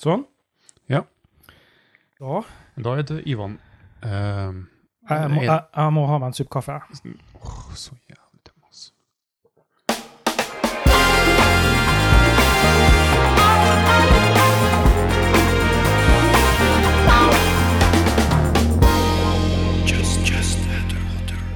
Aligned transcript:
Sånn. 0.00 0.24
Ja. 0.88 1.02
Da 2.20 2.42
Da 2.80 2.96
er 2.98 3.02
det 3.06 3.22
Ivan. 3.28 3.58
Uh, 4.02 4.64
jeg 5.10 5.30
må, 5.30 5.42
jeg, 5.44 5.60
jeg 5.76 5.92
må 5.92 6.06
ha 6.08 6.18
meg 6.22 6.32
en 6.32 6.36
supp 6.38 6.48
kaffe. 6.54 6.78
Åh, 7.36 7.74
så 7.76 7.92
jævlig 8.08 8.40
dum, 8.46 8.56
altså. 8.64 8.92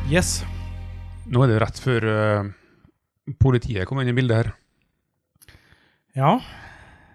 Yes. 0.07 0.45
Nå 1.27 1.43
er 1.43 1.51
det 1.51 1.59
rett 1.65 1.81
før 1.83 2.05
uh, 2.07 2.53
politiet 3.43 3.89
kommer 3.89 4.05
inn 4.05 4.13
i 4.13 4.19
bildet 4.21 4.37
her. 4.39 4.53
Ja. 6.17 6.37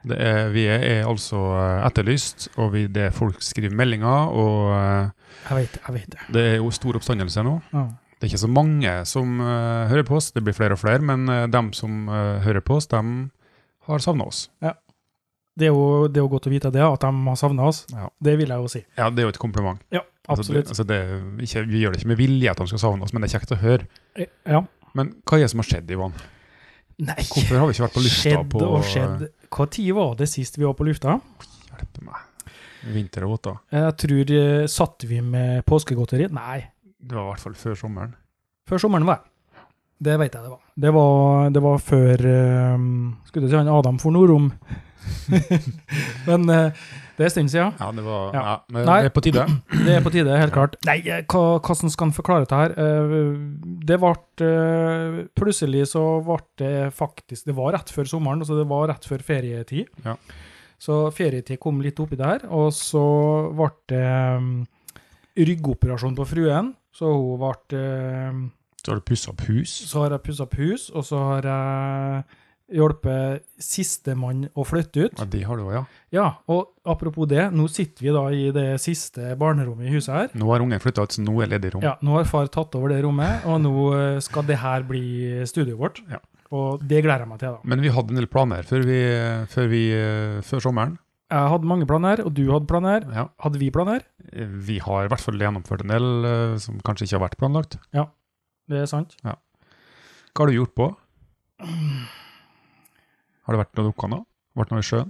Det 0.08 0.18
er, 0.18 0.48
vi 0.54 0.66
er, 0.66 0.84
er 0.88 1.10
altså 1.10 1.40
eh, 1.60 1.86
etterlyst, 1.86 2.48
og 2.58 2.72
vi, 2.74 2.86
det 2.90 3.08
er 3.10 3.16
folk 3.16 3.44
skriver 3.46 3.76
meldinger, 3.78 4.32
og 4.34 4.72
eh, 4.76 5.34
Jeg 5.50 5.58
vet 5.58 5.76
det. 5.76 5.82
Jeg 5.88 5.96
vet 5.98 6.16
det. 6.16 6.30
det 6.38 6.46
er 6.54 6.56
jo 6.58 6.72
stor 6.74 6.98
oppstandelse 6.98 7.44
nå. 7.46 7.58
Ja. 7.74 7.86
Det 8.18 8.28
er 8.28 8.34
ikke 8.36 8.44
så 8.44 8.52
mange 8.54 8.92
som 9.10 9.40
uh, 9.42 9.90
hører 9.90 10.06
på 10.06 10.14
oss, 10.20 10.28
det 10.30 10.44
blir 10.46 10.54
flere 10.54 10.76
og 10.76 10.80
flere, 10.82 11.02
men 11.02 11.26
uh, 11.26 11.48
dem 11.50 11.72
som 11.74 12.04
uh, 12.06 12.38
hører 12.46 12.62
på 12.62 12.76
oss, 12.78 12.86
dem 12.92 13.32
har 13.88 14.04
savna 14.04 14.28
oss. 14.30 14.44
Det 14.62 15.66
er, 15.66 15.74
jo, 15.74 16.06
det 16.06 16.22
er 16.22 16.28
jo 16.28 16.30
godt 16.30 16.46
å 16.46 16.52
vite 16.54 16.70
det, 16.74 16.84
at 16.86 17.02
de 17.02 17.10
har 17.26 17.40
savna 17.42 17.66
oss. 17.66 17.82
Ja. 17.90 18.12
Det 18.22 18.36
vil 18.38 18.54
jeg 18.54 18.62
jo 18.62 18.70
si. 18.70 18.84
Ja, 18.94 19.10
det 19.10 19.24
er 19.24 19.26
jo 19.26 19.34
et 19.34 19.42
kompliment. 19.42 19.82
Ja, 19.90 20.04
Altså, 20.30 20.54
det, 20.54 20.60
absolutt. 20.62 20.68
altså 20.68 20.84
det, 20.84 20.98
ikke, 21.44 21.64
vi 21.68 21.80
gjør 21.82 21.92
det 21.92 22.00
ikke 22.00 22.12
med 22.12 22.20
vilje 22.20 22.52
at 22.52 22.60
de 22.62 22.68
skal 22.70 22.80
savne 22.80 23.04
oss, 23.04 23.14
men 23.14 23.24
det 23.24 23.32
er 23.32 23.40
kjekt 23.40 23.56
å 23.56 23.58
høre. 23.58 23.88
Ja. 24.46 24.62
Men 24.98 25.16
hva 25.26 25.40
er 25.40 25.48
det 25.48 25.52
som 25.54 25.64
har 25.64 25.68
skjedd, 25.68 25.92
Ivan? 25.92 26.14
Nei. 27.02 27.24
Hvorfor 27.26 27.58
har 27.58 27.70
vi 27.70 27.76
ikke 27.76 27.86
vært 27.88 27.96
på 27.96 28.04
lufta 28.04 28.22
Skjedd 28.22 28.52
på 28.52 28.66
og 28.68 28.84
skjedd. 28.86 29.24
Hva 29.52 29.66
tid 29.74 29.96
var 29.98 30.14
det 30.20 30.28
sist 30.30 30.60
vi 30.60 30.68
var 30.68 30.76
på 30.78 30.86
lufta? 30.86 31.18
Hjelpe 31.72 32.06
meg. 32.06 32.28
Vinter 32.94 33.26
og 33.28 33.40
da. 33.46 33.56
Jeg 33.74 33.98
tror 34.04 34.32
eh, 34.38 34.68
Satt 34.70 35.06
vi 35.10 35.20
med 35.26 35.66
påskegodteri? 35.70 36.30
Nei. 36.34 36.62
Det 37.02 37.18
var 37.18 37.26
i 37.26 37.32
hvert 37.32 37.46
fall 37.46 37.58
før 37.58 37.78
sommeren. 37.78 38.14
Før 38.70 38.82
sommeren 38.82 39.08
var 39.10 39.20
jeg. 39.20 39.28
Det 40.02 40.18
vet 40.18 40.34
jeg 40.34 40.46
det 40.46 40.50
var. 40.50 40.62
Det 40.86 40.92
var, 40.96 41.50
det 41.54 41.62
var 41.62 41.82
før 41.86 42.24
um, 42.74 42.86
Skulle 43.28 43.50
si 43.50 43.58
han 43.58 43.70
Adam 43.70 44.00
for 44.02 44.14
Norom? 44.16 44.48
Men 46.30 46.50
eh, 46.54 46.88
det 47.22 47.28
er 47.28 47.30
en 47.30 47.34
stund 47.36 47.52
siden. 47.54 47.76
Ja, 47.80 47.90
det 47.94 48.04
var 48.06 48.34
Ja. 48.34 48.42
ja. 48.50 48.56
men 48.74 48.86
Nei. 48.90 48.96
det 49.06 49.12
er 49.12 49.16
på 49.16 49.24
tide. 49.24 49.46
Det 49.86 49.94
er 49.96 50.02
på 50.06 50.12
tide, 50.14 50.38
helt 50.42 50.54
klart. 50.56 50.76
Nei, 50.90 50.98
eh, 51.06 51.22
hva, 51.30 51.44
hvordan 51.62 51.94
skal 51.94 52.10
en 52.10 52.16
forklare 52.18 52.46
dette 52.48 52.58
her? 52.60 52.74
Eh, 52.82 53.14
Det 53.86 53.98
ble 54.02 54.14
eh, 54.48 55.20
Plutselig 55.38 55.86
så 55.94 56.04
ble 56.26 56.40
det 56.62 56.74
faktisk 56.98 57.46
Det 57.50 57.56
var 57.58 57.74
rett 57.78 57.94
før 57.94 58.10
sommeren, 58.10 58.42
altså 58.42 58.58
det 58.58 58.66
var 58.70 58.90
rett 58.90 59.06
før 59.06 59.22
ferietid. 59.26 59.88
Ja. 60.06 60.18
Så 60.82 61.04
ferietid 61.14 61.60
kom 61.62 61.78
litt 61.86 62.00
oppi 62.02 62.18
der, 62.18 62.48
og 62.50 62.72
så 62.74 63.06
ble 63.54 63.70
det 63.94 65.46
ryggoperasjon 65.48 66.16
på 66.18 66.26
fruen. 66.28 66.74
Så 66.92 67.08
hun 67.14 67.38
ble 67.40 67.82
Så 68.82 68.92
har 68.92 68.98
du 68.98 69.06
pussa 69.06 69.30
opp 69.32 69.44
hus. 69.46 69.70
Så 69.92 70.02
har 70.02 70.16
jeg 70.16 70.24
pussa 70.26 70.44
opp 70.48 70.56
hus, 70.58 70.90
og 70.90 71.06
så 71.06 71.20
har 71.28 71.46
jeg 71.46 72.24
hjulpet 72.76 73.44
sistemann 73.62 74.46
å 74.56 74.66
flytte 74.68 75.06
ut. 75.08 75.20
Ja, 75.20 75.28
de 75.30 75.44
har 75.48 75.60
du 75.60 75.66
òg, 75.68 75.74
ja. 75.76 75.84
Ja, 76.16 76.26
og 76.52 76.72
apropos 76.88 77.30
det, 77.32 77.46
nå 77.56 77.68
sitter 77.72 78.08
vi 78.08 78.16
da 78.16 78.24
i 78.36 78.48
det 78.56 78.66
siste 78.84 79.36
barnerommet 79.40 79.88
i 79.90 79.94
huset 79.96 80.14
her. 80.16 80.34
Nå 80.40 80.50
har 80.52 80.64
ungen 80.66 80.82
flytta 80.84 81.06
ut, 81.06 81.16
så 81.16 81.24
nå 81.24 81.38
er 81.44 81.52
ledig 81.54 81.76
rom. 81.76 81.86
Ja, 81.86 81.98
nå 82.04 82.18
har 82.18 82.28
far 82.30 82.50
tatt 82.52 82.76
over 82.80 82.94
det 82.94 83.02
rommet, 83.06 83.46
og 83.48 83.62
nå 83.64 83.76
eh, 83.98 84.20
skal 84.24 84.48
det 84.50 84.60
her 84.64 84.88
bli 84.88 85.06
studioet 85.50 85.80
vårt. 85.80 86.04
Ja. 86.12 86.20
Og 86.52 86.82
det 86.84 87.00
gleder 87.06 87.24
jeg 87.24 87.32
meg 87.32 87.40
til, 87.40 87.54
da. 87.56 87.64
Men 87.72 87.80
vi 87.84 87.94
hadde 87.96 88.12
en 88.12 88.20
del 88.20 88.28
planer 88.32 88.68
før, 88.68 88.84
vi, 88.84 89.00
før, 89.54 89.70
vi, 89.72 89.84
før 90.44 90.66
sommeren. 90.66 90.98
Jeg 91.32 91.52
hadde 91.54 91.70
mange 91.70 91.86
planer, 91.88 92.20
og 92.28 92.34
du 92.36 92.42
hadde 92.52 92.68
planer. 92.68 93.06
Ja. 93.16 93.30
Hadde 93.40 93.62
vi 93.62 93.70
planer? 93.72 94.04
Vi 94.68 94.82
har 94.84 95.06
i 95.08 95.12
hvert 95.14 95.24
fall 95.24 95.40
gjennomført 95.40 95.86
en 95.86 95.94
del 95.94 96.10
eh, 96.28 96.58
som 96.60 96.82
kanskje 96.84 97.08
ikke 97.08 97.16
har 97.20 97.24
vært 97.30 97.40
planlagt. 97.40 97.80
Ja, 97.96 98.10
Det 98.72 98.84
er 98.84 98.90
sant. 98.92 99.16
Ja. 99.24 99.38
Hva 100.36 100.44
har 100.44 100.52
du 100.52 100.58
gjort 100.60 100.76
på? 100.76 100.90
Har 103.52 103.58
det 103.58 103.66
vært 103.66 103.74
noe 103.76 103.90
dukka 103.90 104.08
nå? 104.08 104.18
Vært 104.56 104.70
noe 104.72 104.80
i 104.80 104.86
sjøen? 104.88 105.10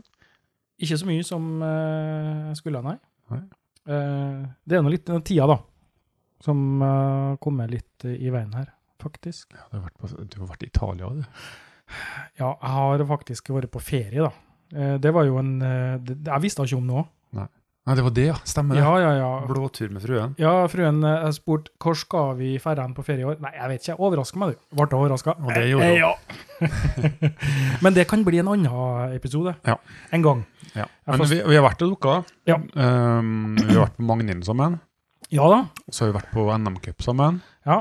Ikke 0.82 0.96
så 0.98 1.06
mye 1.06 1.26
som 1.26 1.44
eh, 1.62 2.38
jeg 2.48 2.56
skulle, 2.58 2.80
nei. 2.82 2.96
Nei. 3.30 3.42
Eh, 3.86 4.40
det 4.66 4.78
er 4.80 4.82
nå 4.82 4.90
litt 4.90 5.06
den 5.06 5.22
tida, 5.22 5.46
da, 5.52 5.60
som 6.42 6.64
uh, 6.82 7.38
kommer 7.38 7.70
litt 7.70 8.02
eh, 8.10 8.18
i 8.18 8.32
veien 8.34 8.50
her, 8.58 8.72
faktisk. 9.04 9.54
Ja, 9.54 9.68
du, 9.70 9.78
har 9.84 9.94
på, 9.94 10.10
du 10.10 10.40
har 10.40 10.50
vært 10.56 10.66
i 10.66 10.72
Italia, 10.72 11.12
du. 11.20 11.22
Ja, 12.40 12.50
jeg 12.50 12.74
har 12.80 13.06
faktisk 13.14 13.54
vært 13.54 13.70
på 13.76 13.84
ferie, 13.84 14.26
da. 14.26 14.34
Eh, 14.74 14.98
det 15.06 15.14
var 15.14 15.30
jo 15.30 15.38
en 15.38 15.54
eh, 15.62 16.00
det, 16.02 16.18
Jeg 16.26 16.46
visste 16.48 16.66
ikke 16.66 16.80
om 16.80 16.90
noe. 16.90 17.06
Nei, 17.82 17.96
det 17.98 18.04
var 18.06 18.14
det, 18.14 18.26
ja. 18.28 18.36
Stemmer 18.46 18.78
det. 18.78 18.82
Ja, 18.84 18.92
ja, 19.02 19.12
ja. 19.18 19.30
Blåtur 19.50 19.90
med 19.90 20.04
fruen. 20.04 20.36
Ja, 20.38 20.52
fruen 20.70 21.00
eh, 21.02 21.24
har 21.24 21.32
spurt 21.34 21.72
hvor 21.82 21.96
skal 21.98 22.36
vi 22.38 22.52
dra 22.62 22.84
på 22.94 23.06
ferie 23.06 23.24
i 23.24 23.26
år. 23.26 23.40
Nei, 23.42 23.56
jeg 23.56 23.72
vet 23.72 23.88
ikke. 23.88 23.96
Overraska 24.06 24.38
meg, 24.38 24.52
du. 24.54 24.76
Ble 24.78 25.00
overraska. 25.00 25.34
Og 25.42 25.50
det 25.56 25.64
gjorde 25.72 25.88
hun. 25.90 25.98
ja. 25.98 26.12
Men 27.84 27.98
det 27.98 28.06
kan 28.12 28.22
bli 28.28 28.38
en 28.38 28.52
annen 28.54 29.16
episode. 29.16 29.56
Ja. 29.66 29.80
En 30.14 30.22
gang. 30.22 30.44
Ja. 30.76 30.86
Men 31.10 31.26
vi, 31.26 31.40
vi 31.42 31.58
har 31.58 31.66
vært 31.66 31.82
og 31.82 31.96
dukka. 31.96 32.20
Ja. 32.50 32.60
Um, 32.62 33.58
vi 33.58 33.74
har 33.74 33.88
vært 33.88 33.98
på 33.98 34.06
Magnhild 34.12 34.46
sammen. 34.46 34.78
Ja 35.34 35.48
da. 35.50 35.64
Så 35.90 36.06
har 36.06 36.12
vi 36.12 36.20
vært 36.20 36.32
på 36.36 36.46
NM-cup 36.54 37.02
sammen. 37.02 37.42
Ja. 37.66 37.80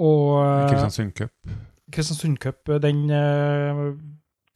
Og 0.00 0.40
eh, 0.40 0.64
Kristiansund 0.70 1.12
Cup. 1.18 1.52
Kristiansund 1.92 2.40
Cup, 2.40 2.72
den 2.80 3.04
uh, 3.10 3.84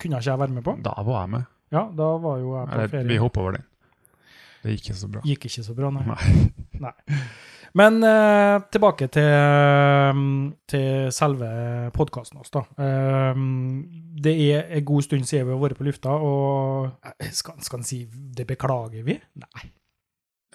kunne 0.01 0.23
ikke 0.23 0.31
jeg 0.31 0.41
være 0.41 0.57
med 0.57 0.65
på. 0.65 0.79
Da 0.81 0.97
var 1.05 1.27
jeg 1.27 1.35
med. 1.37 1.47
Ja, 1.75 1.85
da 1.93 2.11
var 2.23 2.41
jo 2.41 2.57
jeg 2.57 2.69
på 2.71 2.75
Eller, 2.79 2.93
vi 2.95 3.05
ferie. 3.11 3.21
hoppa 3.21 3.45
over 3.45 3.57
den. 3.59 3.69
Det 4.65 4.73
gikk 4.79 4.87
ikke 4.89 5.01
så 5.03 5.11
bra. 5.13 5.21
Gikk 5.29 5.45
ikke 5.51 5.65
så 5.67 5.75
bra, 5.77 5.91
nei. 5.93 6.07
Nei. 6.81 6.95
Men 7.75 7.97
eh, 8.07 8.57
tilbake 8.71 9.09
til, 9.11 9.27
eh, 9.27 10.19
til 10.71 11.09
selve 11.13 11.49
podkasten 11.97 12.39
vår, 12.39 12.51
da. 12.55 12.63
Eh, 12.87 13.41
det 14.25 14.35
er 14.55 14.69
en 14.79 14.85
god 14.87 15.03
stund 15.09 15.27
siden 15.27 15.49
vi 15.49 15.57
har 15.57 15.63
vært 15.65 15.81
på 15.81 15.87
lufta, 15.89 16.15
og 16.15 16.93
eh, 17.19 17.33
skal, 17.35 17.59
skal 17.67 17.83
en 17.83 17.89
si 17.89 18.05
det 18.09 18.47
beklager 18.47 19.03
vi? 19.07 19.19
Nei. 19.43 19.65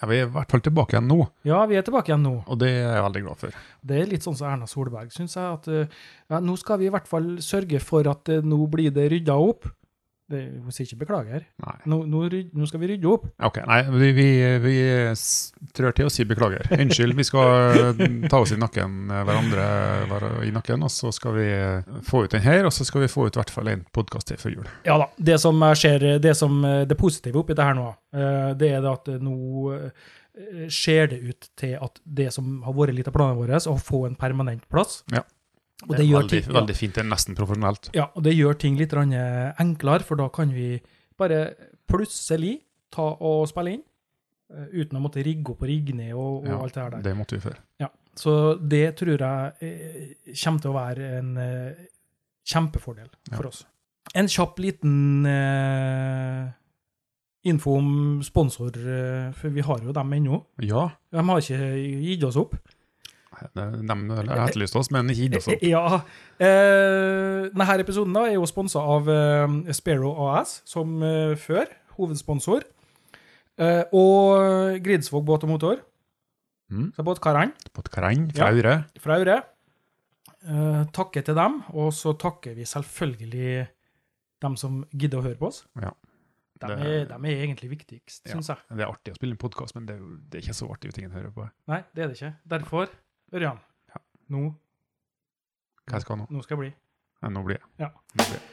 Ja, 0.00 0.08
vi 0.08 0.16
er 0.16 0.30
i 0.30 0.32
hvert 0.32 0.48
fall 0.48 0.62
tilbake 0.64 0.96
igjen 0.96 1.10
nå, 1.12 1.18
Ja, 1.44 1.58
vi 1.68 1.76
er 1.76 1.84
tilbake 1.84 2.08
igjen 2.08 2.22
nå. 2.24 2.38
og 2.48 2.56
det 2.62 2.70
er 2.72 2.86
jeg 2.96 3.04
veldig 3.04 3.22
glad 3.26 3.40
for. 3.42 3.58
Det 3.84 3.98
er 4.00 4.08
litt 4.08 4.24
sånn 4.24 4.38
som 4.38 4.48
Erna 4.48 4.68
Solberg, 4.70 5.12
syns 5.12 5.36
jeg. 5.36 5.58
at 5.60 5.68
eh, 5.68 5.98
ja, 6.32 6.40
Nå 6.40 6.56
skal 6.56 6.80
vi 6.80 6.88
i 6.88 6.94
hvert 6.94 7.10
fall 7.10 7.34
sørge 7.44 7.82
for 7.84 8.08
at 8.08 8.32
nå 8.40 8.62
blir 8.72 8.94
det 8.96 9.10
rydda 9.12 9.36
opp. 9.36 9.68
Det, 10.30 10.40
hun 10.62 10.74
sier 10.74 10.86
ikke 10.86 11.00
beklager. 11.00 11.42
Nå, 11.90 12.04
nå, 12.06 12.20
nå 12.54 12.66
skal 12.70 12.82
vi 12.82 12.92
rydde 12.92 13.08
opp. 13.10 13.24
Ok, 13.42 13.56
nei, 13.66 13.80
vi, 13.90 14.10
vi, 14.14 14.26
vi 14.62 14.74
trør 15.74 15.96
til 15.96 16.06
å 16.06 16.12
si 16.12 16.26
beklager. 16.28 16.68
Unnskyld, 16.76 17.16
vi 17.18 17.26
skal 17.26 17.80
eh, 17.80 18.04
ta 18.30 18.38
oss 18.38 18.52
i 18.54 18.58
nakken 18.60 19.10
eh, 19.10 19.24
hverandre 19.26 20.28
i 20.46 20.52
nakken, 20.54 20.86
og 20.86 20.92
så 20.94 21.10
skal 21.14 21.34
vi 21.34 21.48
eh, 21.50 21.90
få 22.06 22.22
ut 22.24 22.36
den 22.36 22.44
her, 22.44 22.68
og 22.68 22.74
så 22.76 22.86
skal 22.86 23.04
vi 23.04 23.10
få 23.10 23.26
ut 23.26 23.34
i 23.34 23.42
hvert 23.42 23.50
fall 23.50 23.72
en 23.72 23.82
podkast 23.90 24.30
til 24.30 24.38
før 24.38 24.54
jul. 24.60 24.70
Ja 24.86 25.00
da. 25.02 25.10
Det 25.18 25.40
som 25.42 25.66
skjer, 25.74 26.06
det, 26.22 26.36
som, 26.38 26.62
det 26.62 27.00
positive 27.00 27.42
oppi 27.42 27.58
det 27.58 27.66
her 27.66 27.76
nå, 27.78 27.90
det 28.60 28.70
er 28.76 28.86
at 28.86 29.10
nå 29.22 29.34
ser 30.70 31.10
det 31.10 31.18
ut 31.26 31.50
til 31.58 31.74
at 31.82 31.98
det 32.06 32.30
som 32.34 32.60
har 32.62 32.74
vært 32.76 32.94
litt 32.96 33.10
av 33.10 33.18
planene 33.18 33.38
våre, 33.42 33.58
å 33.66 33.76
få 33.82 34.04
en 34.06 34.16
permanent 34.18 34.62
plass. 34.70 35.00
Ja. 35.10 35.26
Og 35.82 35.94
Det 35.94 35.98
det, 35.98 36.06
er 36.06 36.16
veldig, 36.18 36.42
ting, 36.44 36.54
veldig 36.54 36.76
fint, 36.76 36.94
det 36.94 37.04
er 37.04 37.08
nesten 37.08 37.36
profesjonelt. 37.38 37.90
ja, 37.96 38.10
og 38.14 38.22
det 38.26 38.34
gjør 38.36 38.58
ting 38.60 38.76
litt 38.76 38.92
enklere, 38.92 40.04
for 40.04 40.16
da 40.20 40.28
kan 40.28 40.52
vi 40.52 40.74
bare 41.18 41.54
plutselig 41.88 42.58
ta 42.92 43.06
og 43.20 43.48
spille 43.48 43.72
inn, 43.78 43.82
eh, 44.52 44.66
uten 44.82 44.98
å 44.98 45.00
måtte 45.00 45.24
rigge 45.24 45.54
opp 45.54 45.62
og 45.62 45.68
rigge 45.68 45.94
ned 45.96 46.12
og, 46.12 46.44
og 46.44 46.46
Ja, 46.46 46.58
alt 46.60 46.74
det 46.74 46.82
her 46.82 46.90
der. 46.90 47.02
Det 47.02 47.16
måtte 47.16 47.38
vi 47.38 47.40
før. 47.48 47.58
Så 48.20 48.32
det 48.58 48.96
tror 48.98 49.16
jeg 49.16 49.52
eh, 49.62 50.32
kommer 50.44 50.60
til 50.60 50.70
å 50.70 50.74
være 50.76 51.10
en 51.20 51.36
eh, 51.38 51.84
kjempefordel 52.44 53.08
for 53.32 53.46
oss. 53.46 53.62
En 54.18 54.26
kjapp 54.28 54.58
liten 54.58 55.26
eh, 55.30 56.50
info 57.48 57.76
om 57.78 58.20
sponsor, 58.26 58.74
eh, 58.76 59.30
for 59.38 59.54
vi 59.54 59.64
har 59.64 59.80
jo 59.86 59.94
dem 59.96 60.12
ennå. 60.18 60.42
Ja, 60.66 60.88
De 61.12 61.22
har 61.28 61.40
ikke 61.40 61.70
gitt 62.02 62.24
oss 62.26 62.36
opp. 62.40 62.56
De, 63.54 63.64
de 63.88 63.96
har 64.30 64.48
etterlyst 64.48 64.76
oss, 64.76 64.90
men 64.94 65.08
ikke 65.12 65.40
opp. 65.40 65.62
Ja. 65.62 65.82
Eh, 66.40 67.48
denne 67.52 67.78
episoden 67.82 68.12
da 68.16 68.26
er 68.28 68.34
jo 68.38 68.46
sponsa 68.48 68.80
av 68.80 69.08
eh, 69.08 69.72
Sparrow 69.76 70.18
AS, 70.30 70.60
som 70.68 70.98
eh, 71.02 71.34
før. 71.40 71.66
Hovedsponsor. 71.98 72.64
Og 73.92 74.78
Gridsvåg 74.80 75.24
båt 75.28 75.42
og 75.44 75.50
motor. 75.52 75.80
Mm. 76.72 76.92
Så 76.96 77.04
båtkarene. 77.04 77.52
På 77.74 77.82
et 77.84 77.90
kareng 77.92 78.28
Ja. 78.30 78.46
fra 78.46 78.50
Aure. 78.54 78.76
fra 78.98 79.42
Eh, 80.40 80.84
takke 80.96 81.20
til 81.22 81.34
dem, 81.36 81.58
og 81.76 81.92
så 81.92 82.14
takker 82.16 82.54
vi 82.56 82.64
selvfølgelig 82.64 83.66
dem 84.40 84.54
som 84.56 84.86
gidder 84.96 85.18
å 85.18 85.22
høre 85.26 85.36
på 85.36 85.48
oss. 85.50 85.66
Ja. 85.76 85.90
De, 86.60 86.66
Det- 86.66 86.78
er, 86.80 87.04
de 87.04 87.14
er 87.28 87.44
egentlig 87.44 87.68
viktigst, 87.70 88.22
Ja. 88.26 88.32
syns 88.32 88.48
jeg. 88.48 88.56
Det 88.70 88.80
er 88.80 88.86
artig 88.88 89.12
å 89.12 89.16
spille 89.16 89.32
en 89.32 89.36
podkast, 89.36 89.74
men 89.74 89.84
det 89.84 89.96
er, 89.96 89.98
jo, 90.00 90.16
det 90.30 90.38
er 90.38 90.42
ikke 90.48 90.56
så 90.56 90.70
artig 90.72 90.88
hvis 90.90 90.98
ingen 90.98 91.12
hører 91.12 91.30
på. 91.30 91.50
Nei, 91.68 91.84
det 91.94 92.02
er 92.04 92.08
det 92.08 92.16
ikke. 92.16 92.34
Derfor, 92.48 92.88
Ørjan. 93.30 93.58
Ja. 93.86 94.00
Nå 94.34 94.40
Hva 95.86 95.98
skal 96.02 96.18
nå? 96.18 96.24
Nå 96.34 96.40
skal 96.42 96.56
jeg 96.56 96.62
bli. 96.64 96.70
Ja, 97.22 97.28
nå 97.30 97.44
blir 97.46 97.60
jeg. 97.60 97.68
Ja. 97.78 97.92
Nå 98.18 98.24
blir 98.26 98.40
jeg. 98.40 98.46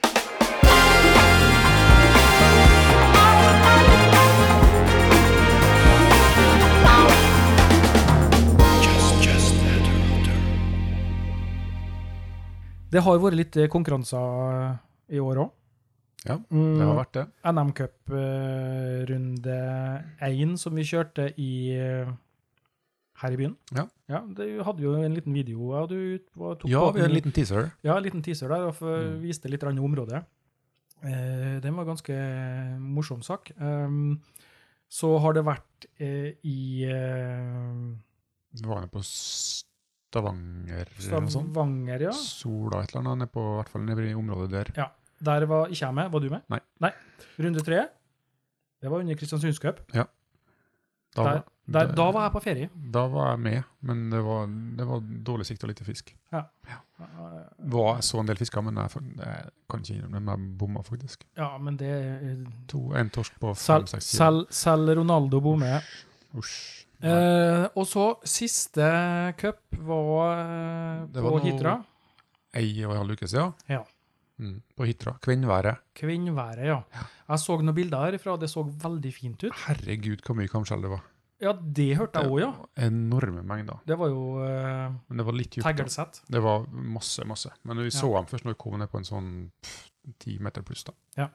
Det 12.88 13.02
har 13.04 13.18
vært 13.20 13.36
litt 13.36 13.58
eh, 13.58 13.68
konkurranser 13.68 14.54
eh, 14.62 14.78
i 15.18 15.20
år 15.20 15.42
òg. 15.42 15.50
Ja, 16.28 16.38
det 16.38 16.86
har 16.86 16.94
mm. 16.94 16.98
vært 17.02 17.18
det. 17.18 17.26
NM 17.50 17.74
Cup-runde 17.82 19.58
eh, 20.22 20.30
én 20.38 20.54
som 20.62 20.78
vi 20.78 20.86
kjørte 20.86 21.32
i 21.42 21.52
her 23.22 23.32
i 23.34 23.38
byen. 23.40 23.56
Ja. 23.76 23.88
ja 24.10 24.20
det 24.38 24.48
hadde 24.66 24.84
jo 24.84 24.94
en 25.02 25.14
liten 25.18 25.34
video. 25.34 25.72
Ja, 25.74 25.86
du 25.90 26.18
tok 26.36 26.66
Ja, 26.70 26.84
vi 26.92 27.02
har 27.02 27.10
en 27.10 27.16
liten 27.16 27.32
teaser. 27.34 27.72
ja, 27.84 27.96
en 27.98 28.04
liten 28.04 28.22
teaser 28.24 28.48
der, 28.50 28.68
og 28.70 28.76
Mm. 28.82 29.22
viste 29.22 29.50
litt 29.50 29.62
grann 29.62 29.78
området. 29.80 30.24
Eh, 31.04 31.60
den 31.62 31.76
var 31.76 31.86
ganske 31.86 32.14
morsom 32.80 33.22
sak. 33.22 33.52
Um, 33.62 34.20
så 34.90 35.18
har 35.20 35.34
det 35.34 35.44
vært 35.46 35.86
eh, 36.00 36.34
i 36.44 36.84
eh, 36.86 37.96
var 38.66 38.82
det 38.82 38.90
på 38.92 39.02
Stavanger. 39.04 40.88
Stavanger, 40.98 42.02
ja. 42.08 42.12
Sola 42.16 42.82
et 42.84 42.94
eller 42.96 43.02
annet, 43.04 43.18
nede 43.26 43.32
på, 43.34 43.44
i 43.44 43.56
hvert 43.60 43.70
fall 43.74 43.86
nede 43.86 44.08
i 44.10 44.16
området 44.18 44.50
der. 44.52 44.72
Ja, 44.78 44.88
Der 45.22 45.46
var 45.50 45.68
ikke 45.68 45.86
jeg 45.86 45.94
med. 45.98 46.12
Var 46.12 46.20
du 46.20 46.30
med? 46.30 46.42
Nei. 46.50 46.60
Nei. 46.80 46.92
Runde 47.40 47.62
tre. 47.66 47.88
Det 48.82 48.90
var 48.92 49.00
under 49.02 49.16
Kristiansundscup. 49.18 49.80
Da, 51.18 51.24
Der- 51.34 51.44
Der, 51.68 51.90
da 51.98 52.04
var 52.16 52.22
jeg 52.24 52.32
på 52.32 52.40
ferie. 52.46 52.70
Da 52.94 53.02
var 53.12 53.32
jeg 53.34 53.40
med, 53.44 53.64
men 53.84 54.06
det 54.14 54.22
var, 54.24 54.46
det 54.78 54.86
var 54.88 55.02
dårlig 55.28 55.46
sikt 55.50 55.64
og 55.66 55.72
lite 55.74 55.84
fisk. 55.84 56.14
Ja. 56.32 56.44
Var, 57.60 57.96
jeg 57.98 58.04
så 58.08 58.20
en 58.22 58.30
del 58.30 58.38
fisker, 58.40 58.64
men 58.64 58.78
jeg, 58.80 59.02
jeg 59.20 59.50
kan 59.70 59.82
ikke 59.84 59.98
innrømme 59.98 60.22
men 60.22 60.32
jeg 60.32 60.58
bomma 60.62 60.84
faktisk. 60.88 61.26
Ja, 61.38 61.50
men 61.58 61.76
det 61.78 61.90
To, 62.72 62.94
En 62.96 63.10
torsk 63.10 63.36
på 63.42 63.52
fem-seks 63.58 64.12
kilo. 64.14 64.18
selv, 64.22 64.48
Ronaldo 65.02 65.42
bommer. 65.44 65.84
Usj. 66.40 66.86
Eh, 67.04 67.68
og 67.76 67.86
så 67.86 68.06
siste 68.26 68.88
cup 69.38 69.60
var 69.78 71.06
var 71.14 71.30
på 71.36 71.44
Hitra. 71.44 71.76
Ei 72.56 72.72
og 72.86 72.92
en 72.96 72.98
halv 73.04 73.12
uke 73.18 73.28
siden. 73.28 73.54
Ja. 73.70 73.84
Mm, 74.38 74.58
på 74.78 74.86
Hitra. 74.86 75.16
Kvinnværet. 75.26 75.80
Kvinnværet, 75.98 76.66
ja. 76.70 76.82
Jeg 77.28 77.42
så 77.42 77.56
noen 77.58 77.74
bilder 77.78 78.12
herfra, 78.12 78.36
det 78.38 78.50
så 78.52 78.64
veldig 78.64 79.14
fint 79.14 79.46
ut. 79.48 79.54
Herregud, 79.66 80.22
hvor 80.26 80.38
mye 80.38 80.52
kamskjell 80.52 80.84
det 80.86 80.92
var. 80.94 81.06
Ja, 81.42 81.52
det 81.54 81.92
hørte 82.00 82.22
jeg 82.24 82.32
òg, 82.34 82.40
ja. 82.42 82.52
Enorme 82.88 83.44
mengder. 83.46 83.82
Det 83.86 83.98
var 84.00 84.10
jo 84.10 84.22
uh, 84.42 84.94
Men 85.10 85.20
det 85.22 85.26
var 85.28 85.38
litt 85.38 85.58
djupt. 85.60 86.22
Det 86.34 86.42
var 86.42 86.66
masse, 86.72 87.26
masse. 87.30 87.52
Men 87.64 87.78
vi 87.78 87.92
Ja. 87.92 87.98
så 88.00 88.10
dem 88.16 88.26
først 88.30 88.46
når 88.46 88.56
vi 88.56 88.62
kom 88.64 88.80
ned 88.80 88.90
på 88.90 88.98
en 88.98 89.06
sånn 89.10 89.30
ti 90.20 90.38
meter 90.40 90.66
pluss. 90.66 90.84
da. 90.84 90.94
Ja. 91.18 91.30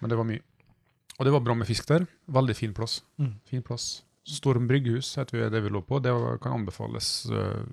Men 0.00 0.10
det 0.10 0.16
var 0.16 0.24
mye. 0.24 0.40
Og 1.18 1.24
det 1.26 1.32
var 1.32 1.40
bra 1.40 1.54
med 1.54 1.68
fisk 1.68 1.86
der. 1.86 2.06
Veldig 2.28 2.56
fin 2.56 2.74
plass. 2.74 3.02
Mm. 3.18 3.34
Fin 3.44 3.62
plass. 3.62 4.04
Storm 4.24 4.66
brygghus 4.68 5.16
heter 5.16 5.50
det 5.50 5.62
vi 5.62 5.68
lå 5.68 5.84
på. 5.84 6.00
Det 6.00 6.12
kan 6.40 6.52
anbefales. 6.60 7.26
Uh, 7.30 7.64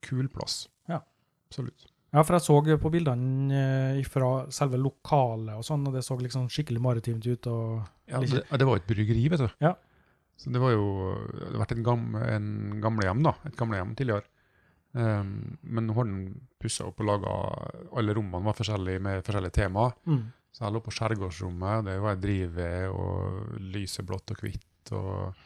kul 0.00 0.28
plass. 0.28 0.68
Ja. 0.88 1.02
Absolutt. 1.50 1.86
Ja, 2.14 2.22
for 2.24 2.38
jeg 2.38 2.44
så 2.46 2.78
på 2.80 2.90
bildene 2.92 3.58
uh, 3.98 4.06
fra 4.08 4.30
selve 4.54 4.80
lokalet 4.80 5.58
og 5.58 5.66
sånn, 5.66 5.84
og 5.90 5.96
det 5.96 6.04
så 6.06 6.16
liksom 6.16 6.48
skikkelig 6.52 6.80
maritimt 6.80 7.26
ut. 7.28 7.50
Ja, 8.08 8.22
det, 8.22 8.46
det 8.48 8.68
var 8.68 8.80
et 8.80 8.88
bryggeri, 8.88 9.26
vet 9.32 9.44
du. 9.44 9.48
Ja. 9.60 9.74
Så 10.38 10.52
det 10.54 10.60
var 10.62 10.70
jo 10.70 10.88
Det 11.34 11.50
har 11.50 11.62
vært 11.64 11.74
en, 11.74 11.84
gam, 11.84 12.02
en 12.22 12.50
gamlehjem, 12.82 13.22
da. 13.26 13.34
Et 13.48 13.56
gamlehjem 13.58 13.94
tidligere. 13.98 14.24
Um, 14.92 15.58
men 15.62 15.84
nå 15.84 15.94
har 15.98 16.06
den 16.08 16.20
pussa 16.58 16.86
opp 16.88 17.02
og 17.02 17.06
laga 17.10 17.32
Alle 18.00 18.14
rommene 18.16 18.48
var 18.48 18.56
forskjellige 18.56 19.02
med 19.04 19.24
forskjellige 19.26 19.58
temaer. 19.58 19.96
Mm. 20.08 20.22
Så 20.54 20.64
jeg 20.64 20.74
lå 20.74 20.80
på 20.82 20.94
skjærgårdsrommet, 20.96 21.74
og 21.80 21.88
det 21.90 21.96
var 22.02 22.22
drivved 22.22 22.94
og 22.94 23.58
lyseblått 23.74 24.32
og 24.34 24.40
hvitt. 24.42 24.92
Og, 24.96 25.42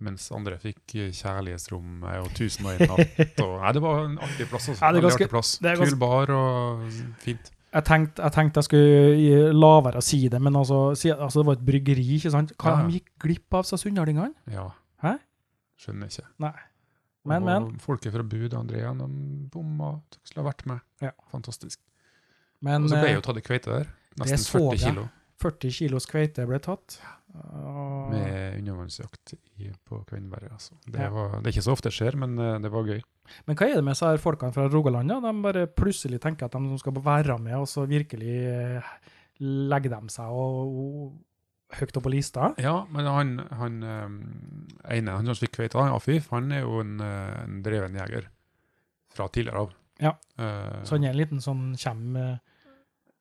mens 0.00 0.26
andre 0.34 0.58
fikk 0.60 0.94
kjærlighetsrommet 1.16 2.18
og 2.20 2.30
tusen 2.36 2.66
og 2.68 2.74
en 2.80 2.90
natt. 2.92 3.20
Og, 3.44 3.52
nei, 3.62 3.72
det 3.76 3.82
var 3.82 4.02
en 4.04 4.18
artig 4.18 4.46
plass. 4.50 4.68
Også. 4.68 4.80
Ja, 4.82 4.90
det 4.92 5.00
er 5.02 5.06
ganske- 5.08 5.28
plass. 5.32 5.52
det 5.64 5.70
er 5.72 5.80
Kul 5.80 5.96
bar 6.00 6.32
og 6.36 6.82
fint. 7.22 7.52
Jeg 7.76 7.84
tenkte, 7.84 8.22
jeg 8.22 8.32
tenkte 8.32 8.60
jeg 8.62 8.64
skulle 8.70 9.40
la 9.52 9.72
være 9.84 10.00
å 10.00 10.04
si 10.04 10.20
det, 10.32 10.38
men 10.40 10.54
altså, 10.56 10.78
altså 10.94 11.42
det 11.42 11.46
var 11.48 11.56
et 11.58 11.64
bryggeri, 11.66 12.04
ikke 12.16 12.30
sant? 12.32 12.52
Hva 12.56 12.72
Ja. 12.76 12.86
de 12.86 12.92
gikk 13.00 13.10
glipp 13.20 13.54
av, 13.58 13.64
sa 13.68 13.76
sunnhardingene? 13.76 14.32
Ja. 14.52 14.68
Hæ? 15.02 15.16
Skjønner 15.82 16.08
ikke. 16.08 16.24
Nei. 16.40 16.52
Men, 17.26 17.42
og 17.42 17.48
men. 17.48 17.78
Folket 17.82 18.12
fra 18.14 18.22
Bud, 18.22 18.54
Andrea, 18.54 18.92
de 18.94 19.08
bomma. 19.52 20.00
Skulle 20.24 20.44
ha 20.44 20.50
vært 20.52 20.64
med. 20.70 20.80
Ja. 21.02 21.10
Fantastisk. 21.32 21.80
Men 22.62 22.84
og 22.86 22.88
så 22.92 23.00
ble 23.02 23.10
jeg 23.10 23.18
jo 23.18 23.24
tatt 23.26 23.36
i 23.42 23.44
kveite 23.44 23.72
der. 23.74 23.90
Nesten 24.22 24.38
så 24.40 24.60
40 24.60 24.72
jeg. 24.78 24.80
kilo 24.86 25.08
40 25.42 25.70
kilos 25.72 26.06
kveite 26.08 26.46
ble 26.48 26.58
tatt. 26.64 26.98
Og- 27.36 28.10
med 28.14 28.58
undervannsjakt 28.62 29.34
på 29.84 29.98
Kvinnværet. 30.08 30.52
Altså. 30.52 30.72
Det, 30.86 31.00
Ja. 31.00 31.10
var- 31.10 31.40
det 31.42 31.46
er 31.46 31.52
ikke 31.60 31.66
så 31.66 31.72
ofte 31.72 31.90
det 31.90 31.92
skjer, 31.92 32.16
men 32.16 32.38
eh, 32.38 32.58
det 32.58 32.70
var 32.72 32.84
gøy. 32.84 33.02
Men 33.46 33.56
hva 33.56 33.66
er 33.68 33.74
det 33.74 33.84
med 33.84 33.92
disse 33.94 34.18
folkene 34.22 34.54
fra 34.54 34.68
Rogaland? 34.68 35.10
Ja? 35.10 35.20
De 35.20 35.42
bare 35.42 35.66
plutselig 35.66 36.20
tenker 36.20 36.46
at 36.46 36.52
de 36.52 36.78
skal 36.78 36.92
være 36.92 37.38
med, 37.38 37.54
og 37.54 37.66
så 37.66 37.86
virkelig 37.86 38.78
eh, 38.78 38.82
legger 39.40 39.90
de 40.00 40.08
seg 40.08 40.24
og, 40.24 40.78
og, 40.78 41.12
høyt 41.76 41.96
opp 41.96 42.04
på 42.04 42.10
lista. 42.14 42.54
Ja, 42.58 42.84
men 42.88 43.04
han, 43.04 43.38
han 43.50 43.82
eh, 43.82 44.96
ene, 44.96 45.16
han 45.18 45.26
som 45.26 45.34
fikk 45.34 45.56
kveita, 45.58 45.82
Afif, 45.92 46.30
han 46.30 46.50
er 46.52 46.60
jo 46.62 46.80
en, 46.80 47.00
en 47.00 47.62
dreven 47.62 47.92
jeger 47.98 48.28
fra 49.12 49.28
tidligere 49.28 49.58
av. 49.66 49.74
Ja. 50.00 50.12
uh, 50.38 50.82
Så 50.84 50.90
han 50.96 51.04
er 51.04 51.10
en 51.10 51.16
liten 51.16 51.38
sånn 51.40 51.74
kjem 51.76 52.38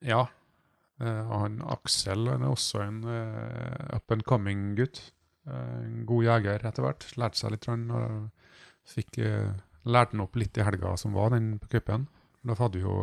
Ja. 0.03 0.25
Eh, 1.01 1.21
og 1.27 1.41
han 1.41 1.59
Aksel 1.75 2.29
han 2.31 2.45
er 2.45 2.53
også 2.53 2.81
en 2.85 3.01
eh, 3.11 3.95
up 3.97 4.11
and 4.15 4.23
coming 4.27 4.73
gutt. 4.77 5.01
Eh, 5.47 5.75
en 5.83 6.05
god 6.07 6.27
jeger 6.29 6.67
etter 6.69 6.85
hvert. 6.85 7.07
Lærte 7.19 7.41
seg 7.41 7.55
litt. 7.55 7.67
Og 7.67 8.29
fikk 8.85 9.19
uh, 9.25 9.51
lært 9.89 10.13
han 10.13 10.21
opp 10.21 10.35
litt 10.37 10.57
i 10.59 10.65
helga 10.65 10.93
som 11.01 11.15
var, 11.17 11.33
den 11.33 11.55
på 11.61 11.71
cupen. 11.73 12.07
Da 12.45 12.69
jo, 12.77 12.95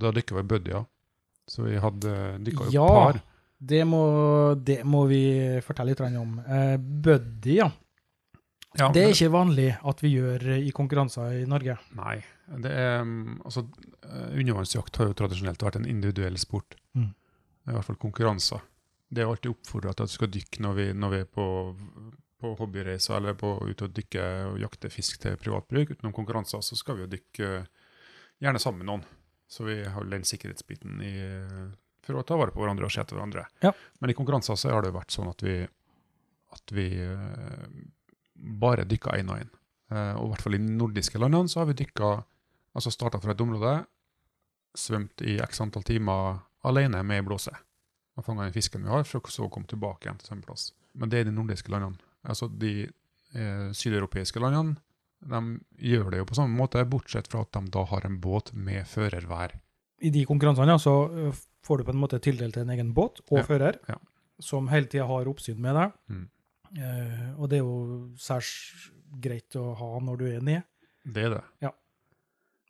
da 0.00 0.10
dykka 0.10 0.40
vi 0.40 0.46
buddier. 0.50 0.86
Så 1.48 1.62
vi 1.68 1.78
hadde 1.80 2.14
dykka 2.44 2.66
jo 2.66 2.72
Ja. 2.74 2.86
par. 2.88 3.20
det, 3.58 3.84
må, 3.86 4.54
det 4.58 4.82
må 4.84 5.06
vi 5.06 5.60
fortelle 5.64 5.94
litt 5.94 6.00
om. 6.00 6.40
Eh, 6.40 6.76
buddy, 6.76 7.60
ja. 7.62 7.70
Ja, 8.76 8.90
Det 8.92 9.02
er 9.02 9.14
ikke 9.14 9.32
vanlig 9.32 9.70
at 9.80 10.02
vi 10.02 10.10
gjør 10.12 10.42
i 10.58 10.70
konkurranser 10.76 11.38
i 11.40 11.46
Norge. 11.48 11.78
Nei. 11.96 12.18
Det 12.62 12.70
er, 12.70 13.00
mm, 13.02 13.40
altså, 13.44 13.64
undervannsjakt 14.04 14.96
har 15.00 15.08
jo 15.08 15.16
tradisjonelt 15.16 15.62
vært 15.62 15.78
en 15.80 15.88
individuell 15.88 16.36
sport. 16.38 16.76
Mm. 16.94 17.14
I 17.68 17.74
hvert 17.76 17.86
fall 17.88 18.00
konkurranser. 18.00 18.62
Det 19.08 19.22
er 19.22 19.30
alltid 19.30 19.52
oppfordra 19.54 19.94
til 19.94 20.04
at 20.04 20.12
du 20.12 20.16
skal 20.16 20.30
dykke 20.32 20.62
når 20.64 20.76
vi, 20.76 20.86
når 20.96 21.12
vi 21.12 21.20
er 21.24 21.28
på, 21.32 21.46
på 22.40 22.52
hobbyreiser 22.60 23.16
eller 23.16 23.36
på, 23.40 23.54
ute 23.64 23.88
og 23.88 23.94
dykke 23.96 24.24
og 24.50 24.58
jakte 24.62 24.90
fisk 24.92 25.20
til 25.22 25.36
privat 25.40 25.68
bruk. 25.70 25.92
Utenom 25.94 26.14
konkurranser 26.16 26.64
så 26.64 26.78
skal 26.78 26.98
vi 26.98 27.06
jo 27.06 27.12
dykke 27.16 27.50
eh, 27.58 27.68
gjerne 28.44 28.62
sammen 28.62 28.84
med 28.84 28.90
noen. 28.92 29.06
Så 29.48 29.64
vi 29.64 29.78
har 29.88 30.04
den 30.04 30.26
sikkerhetsbiten 30.28 31.00
i, 31.00 31.14
for 32.04 32.20
å 32.20 32.24
ta 32.28 32.36
vare 32.36 32.52
på 32.52 32.60
hverandre 32.60 32.84
og 32.88 32.92
se 32.92 33.00
etter 33.00 33.16
hverandre. 33.16 33.46
Ja. 33.64 33.72
Men 34.00 34.12
i 34.12 34.16
konkurranser 34.16 34.58
så 34.60 34.74
har 34.74 34.84
det 34.84 34.92
vært 34.92 35.14
sånn 35.14 35.30
at 35.30 35.44
vi, 35.44 35.62
at 36.56 36.74
vi 36.76 36.90
eh, 37.00 37.78
bare 38.60 38.84
dykka 38.88 39.16
én 39.16 39.32
og 39.32 39.40
én. 39.40 39.54
Eh, 39.88 40.12
og 40.18 40.26
i 40.26 40.32
hvert 40.34 40.44
fall 40.44 40.58
i 40.58 40.60
de 40.60 40.76
nordiske 40.76 41.20
landene 41.20 41.48
så 41.48 41.62
har 41.62 41.72
vi 41.72 41.80
dykka 41.84 42.18
Altså 42.76 42.92
starta 42.92 43.18
fra 43.18 43.32
et 43.32 43.40
område, 43.42 43.70
svømt 44.76 45.22
i 45.26 45.38
x 45.42 45.58
antall 45.64 45.82
timer 45.88 46.36
alene 46.66 47.02
med 47.06 47.24
blåse. 47.26 47.54
Og 48.18 48.26
fanga 48.26 48.48
den 48.48 48.54
fisken 48.56 48.82
vi 48.82 48.90
har, 48.90 49.04
for 49.06 49.22
å 49.22 49.50
komme 49.52 49.68
tilbake 49.70 50.06
igjen 50.08 50.18
til 50.18 50.32
samme 50.32 50.46
plass. 50.46 50.72
Men 50.98 51.10
det 51.12 51.20
er 51.20 51.28
de 51.28 51.34
nordiske 51.36 51.70
landene. 51.70 52.00
Altså 52.26 52.48
de 52.50 52.72
eh, 52.88 53.68
sydeuropeiske 53.76 54.42
landene 54.42 54.78
de 55.18 55.40
gjør 55.82 56.12
det 56.12 56.20
jo 56.20 56.26
på 56.30 56.36
samme 56.38 56.54
måte, 56.54 56.84
bortsett 56.86 57.26
fra 57.30 57.42
at 57.42 57.54
de 57.56 57.72
da 57.74 57.82
har 57.90 58.04
en 58.06 58.20
båt 58.22 58.52
med 58.54 58.86
fører 58.86 59.26
hver. 59.26 59.56
I 59.98 60.12
de 60.14 60.22
konkurransene 60.28 60.76
ja, 60.76 60.78
så 60.78 61.32
får 61.66 61.80
du 61.80 61.88
på 61.88 61.94
en 61.94 62.02
måte 62.02 62.20
tildelt 62.22 62.56
en 62.60 62.70
egen 62.70 62.92
båt 62.94 63.18
og 63.26 63.40
Ja, 63.40 63.46
fører, 63.46 63.80
ja. 63.90 63.96
som 64.38 64.68
hele 64.70 64.86
tida 64.86 65.08
har 65.10 65.30
oppsyn 65.30 65.58
med 65.62 65.74
deg. 65.74 65.96
Mm. 66.06 66.26
Eh, 66.78 67.28
og 67.34 67.50
det 67.50 67.58
er 67.58 67.64
jo 67.64 67.98
særs 68.20 68.52
greit 69.18 69.56
å 69.58 69.72
ha 69.74 69.90
når 70.04 70.20
du 70.20 70.26
er 70.28 70.44
nede. 70.44 70.62
Det 71.02 71.24
er 71.26 71.34
det. 71.34 71.44
Ja. 71.64 71.72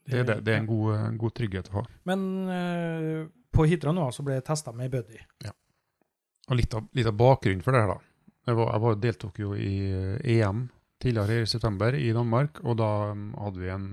Det 0.09 0.25
det. 0.25 0.38
Det 0.47 0.54
er 0.54 0.62
en 0.62 0.71
god, 0.71 1.18
god 1.21 1.35
trygghet 1.37 1.68
å 1.68 1.80
ha. 1.80 1.87
Men 2.09 2.21
eh, 2.49 3.26
på 3.59 3.67
Hitra 3.67 3.95
nå 3.95 4.07
så 4.15 4.23
ble 4.27 4.38
jeg 4.38 4.47
testa 4.47 4.75
med 4.77 4.93
buddy. 4.93 5.19
Og 6.49 6.57
litt 6.57 6.75
av, 6.77 6.87
litt 6.97 7.09
av 7.11 7.17
bakgrunnen 7.19 7.65
for 7.65 7.75
det 7.75 7.83
her, 7.85 7.97
da. 7.97 7.99
Jeg, 8.49 8.57
var, 8.57 8.69
jeg 8.73 8.83
var, 8.85 9.00
deltok 9.03 9.41
jo 9.43 9.55
i 9.59 9.73
eh, 9.93 10.38
EM 10.38 10.69
tidligere 11.03 11.43
i 11.43 11.49
september 11.50 11.95
i 11.95 12.09
Danmark, 12.17 12.62
og 12.65 12.79
da 12.81 12.93
um, 13.12 13.29
hadde 13.38 13.61
vi 13.61 13.69
en 13.71 13.88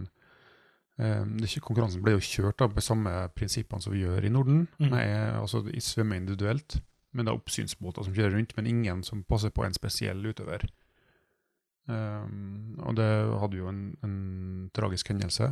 um, 0.98 1.34
Konkurransen 1.66 2.02
ble 2.06 2.16
jo 2.16 2.24
kjørt 2.24 2.62
da, 2.62 2.70
på 2.72 2.82
samme 2.82 3.12
prinsippene 3.36 3.84
som 3.84 3.94
vi 3.94 4.06
gjør 4.06 4.26
i 4.26 4.32
Norden. 4.32 4.64
Mm. 4.80 4.88
Med, 4.94 5.18
altså 5.42 5.62
i 5.68 5.84
svømme 5.84 6.22
individuelt, 6.22 6.80
men 7.12 7.28
det 7.28 7.34
er 7.34 7.42
oppsynsbåter 7.42 8.08
som 8.08 8.16
kjører 8.16 8.38
rundt, 8.38 8.56
men 8.58 8.72
ingen 8.72 9.04
som 9.06 9.26
passer 9.28 9.54
på 9.54 9.68
en 9.68 9.76
spesiell 9.76 10.24
utøver. 10.24 10.66
Um, 11.86 12.80
og 12.82 12.96
det 12.98 13.12
hadde 13.44 13.60
jo 13.60 13.70
en, 13.70 13.84
en 14.08 14.18
tragisk 14.74 15.12
hendelse. 15.12 15.52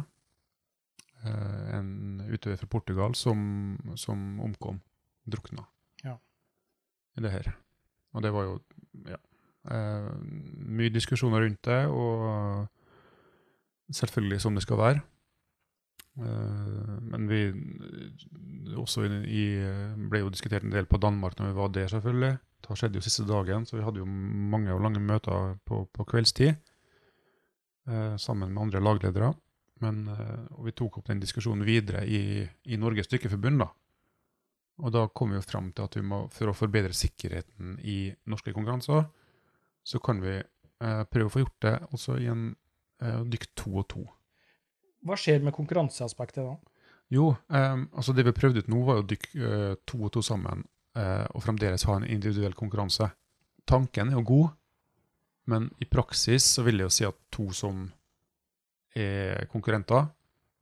Uh, 1.24 1.78
en 1.78 2.13
utøver 2.34 2.60
fra 2.62 2.70
Portugal 2.72 3.16
som, 3.16 3.40
som 4.00 4.40
omkom, 4.44 4.82
drukna, 5.30 5.66
Ja. 6.04 6.18
i 7.18 7.22
det 7.26 7.32
her. 7.32 7.54
Og 8.14 8.22
det 8.26 8.34
var 8.34 8.44
jo 8.50 8.60
ja, 9.10 9.18
eh, 9.72 10.12
mye 10.70 10.94
diskusjoner 10.94 11.46
rundt 11.46 11.64
det, 11.66 11.82
og 11.88 12.68
selvfølgelig 13.94 14.42
som 14.42 14.56
det 14.56 14.64
skal 14.66 14.78
være. 14.78 15.02
Eh, 16.20 16.98
men 17.10 17.30
vi 17.30 17.44
også 18.78 19.06
i, 19.26 19.46
ble 20.10 20.22
jo 20.22 20.34
diskutert 20.34 20.66
en 20.66 20.74
del 20.76 20.86
på 20.90 21.00
Danmark 21.02 21.38
når 21.40 21.50
vi 21.52 21.58
var 21.58 21.72
der, 21.74 21.88
selvfølgelig. 21.90 22.38
Det 22.64 22.78
skjedde 22.80 22.96
jo 23.00 23.04
siste 23.04 23.26
dagen, 23.28 23.66
så 23.66 23.76
vi 23.78 23.84
hadde 23.84 24.00
jo 24.00 24.06
mange 24.06 24.72
og 24.74 24.82
lange 24.86 25.02
møter 25.04 25.58
på, 25.68 25.84
på 25.94 26.06
kveldstid 26.08 26.54
eh, 26.54 28.16
sammen 28.18 28.54
med 28.54 28.62
andre 28.68 28.80
lagledere. 28.84 29.34
Men, 29.82 30.08
eh, 30.08 30.44
og 30.54 30.68
vi 30.68 30.76
tok 30.78 31.00
opp 31.00 31.10
den 31.10 31.24
diskusjonen 31.24 31.66
videre 31.66 32.06
i, 32.06 32.44
i 32.70 32.78
Norges 32.78 33.10
Dykkerforbund. 33.12 33.64
da. 33.64 33.70
Og 34.82 34.94
da 34.94 35.06
kom 35.14 35.34
vi 35.34 35.38
jo 35.38 35.46
fram 35.46 35.72
til 35.72 35.86
at 35.86 35.98
vi 35.98 36.04
må, 36.06 36.24
for 36.34 36.50
å 36.50 36.58
forbedre 36.58 36.96
sikkerheten 36.98 37.78
i 37.86 38.14
norske 38.30 38.54
konkurranser, 38.56 39.06
så 39.84 40.00
kan 40.04 40.22
vi 40.24 40.38
eh, 40.40 41.04
prøve 41.10 41.30
å 41.30 41.34
få 41.34 41.44
gjort 41.44 41.60
det 41.66 41.74
også 41.92 42.18
i 42.22 42.30
en 42.32 42.46
eh, 43.04 43.22
dykk 43.30 43.50
to 43.60 43.74
og 43.82 43.88
to. 43.94 44.04
Hva 45.04 45.18
skjer 45.20 45.44
med 45.44 45.56
konkurranseaspektet 45.56 46.46
da? 46.48 46.56
Jo, 47.14 47.34
eh, 47.54 47.76
altså 47.94 48.16
det 48.16 48.26
vi 48.30 48.36
prøvde 48.36 48.64
ut 48.64 48.72
nå, 48.72 48.82
var 48.88 49.02
å 49.02 49.08
dykke 49.08 49.50
eh, 49.50 49.76
to 49.86 50.00
og 50.08 50.14
to 50.16 50.24
sammen, 50.26 50.66
eh, 50.98 51.26
og 51.36 51.44
fremdeles 51.46 51.86
ha 51.90 52.00
en 52.00 52.08
individuell 52.08 52.56
konkurranse. 52.58 53.12
Tanken 53.70 54.10
er 54.10 54.18
jo 54.18 54.28
god, 54.32 54.56
men 55.52 55.68
i 55.84 55.88
praksis 55.90 56.48
så 56.56 56.64
vil 56.66 56.82
jeg 56.82 56.90
jo 56.90 56.96
si 56.98 57.06
at 57.08 57.20
to 57.36 57.50
som 57.56 57.86
er 58.96 59.46
konkurrenter, 59.52 60.08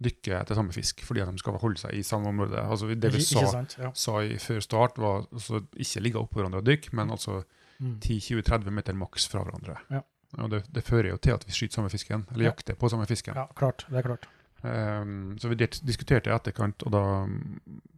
dykker 0.01 0.39
etter 0.39 0.55
samme 0.57 0.73
fisk, 0.73 1.03
fordi 1.05 1.21
de 1.27 1.37
skal 1.37 1.57
holde 1.61 1.77
seg 1.77 1.93
i 1.93 2.01
samme 2.03 2.31
område. 2.31 2.57
Altså 2.63 2.87
det 2.95 3.11
vi 3.13 3.21
sa, 3.21 3.43
sant? 3.51 3.75
Ja. 3.77 3.91
sa 3.93 4.21
i, 4.25 4.37
før 4.41 4.59
start, 4.65 4.97
var 4.97 5.27
altså, 5.31 5.61
ikke 5.77 6.01
ligge 6.01 6.17
oppå 6.23 6.39
hverandre 6.41 6.61
og 6.63 6.65
dykke, 6.65 6.93
men 6.97 7.09
altså 7.17 7.43
Mm. 7.81 7.95
10-20-30 7.97 8.69
meter 8.69 8.93
maks 8.93 9.23
fra 9.27 9.41
hverandre. 9.41 9.73
Ja. 9.89 10.03
Og 10.37 10.51
det, 10.51 10.59
det 10.69 10.83
fører 10.85 11.07
jo 11.09 11.17
til 11.17 11.31
at 11.33 11.41
vi 11.47 11.51
skyter 11.51 11.79
samme 11.79 11.89
fisken, 11.89 12.27
eller 12.31 12.43
Ja. 12.45 12.49
jakter 12.51 12.75
på 12.77 12.89
samme 12.93 13.07
fisken. 13.09 13.33
ja, 13.35 13.47
klart. 13.57 13.85
Det 13.89 13.97
er 13.97 14.01
klart. 14.05 14.27
Um, 14.61 15.35
så 15.41 15.49
vi 15.49 15.55
diskuterte 15.55 16.29
i 16.29 16.35
etterkant, 16.35 16.83
og 16.85 16.91
da 16.93 17.25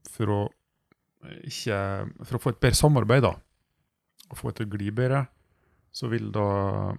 for 0.09 0.31
å 0.31 0.37
ikke 1.43 1.77
For 2.23 2.37
å 2.37 2.41
få 2.41 2.49
et 2.53 2.59
bedre 2.63 2.75
samarbeid, 2.79 3.23
da, 3.23 3.33
og 4.29 4.37
få 4.39 4.51
det 4.51 4.55
til 4.61 4.67
å 4.67 4.71
gli 4.77 4.89
bedre, 4.95 5.25
så 5.91 6.07
vil 6.11 6.31
da 6.31 6.47
eh, 6.91 6.95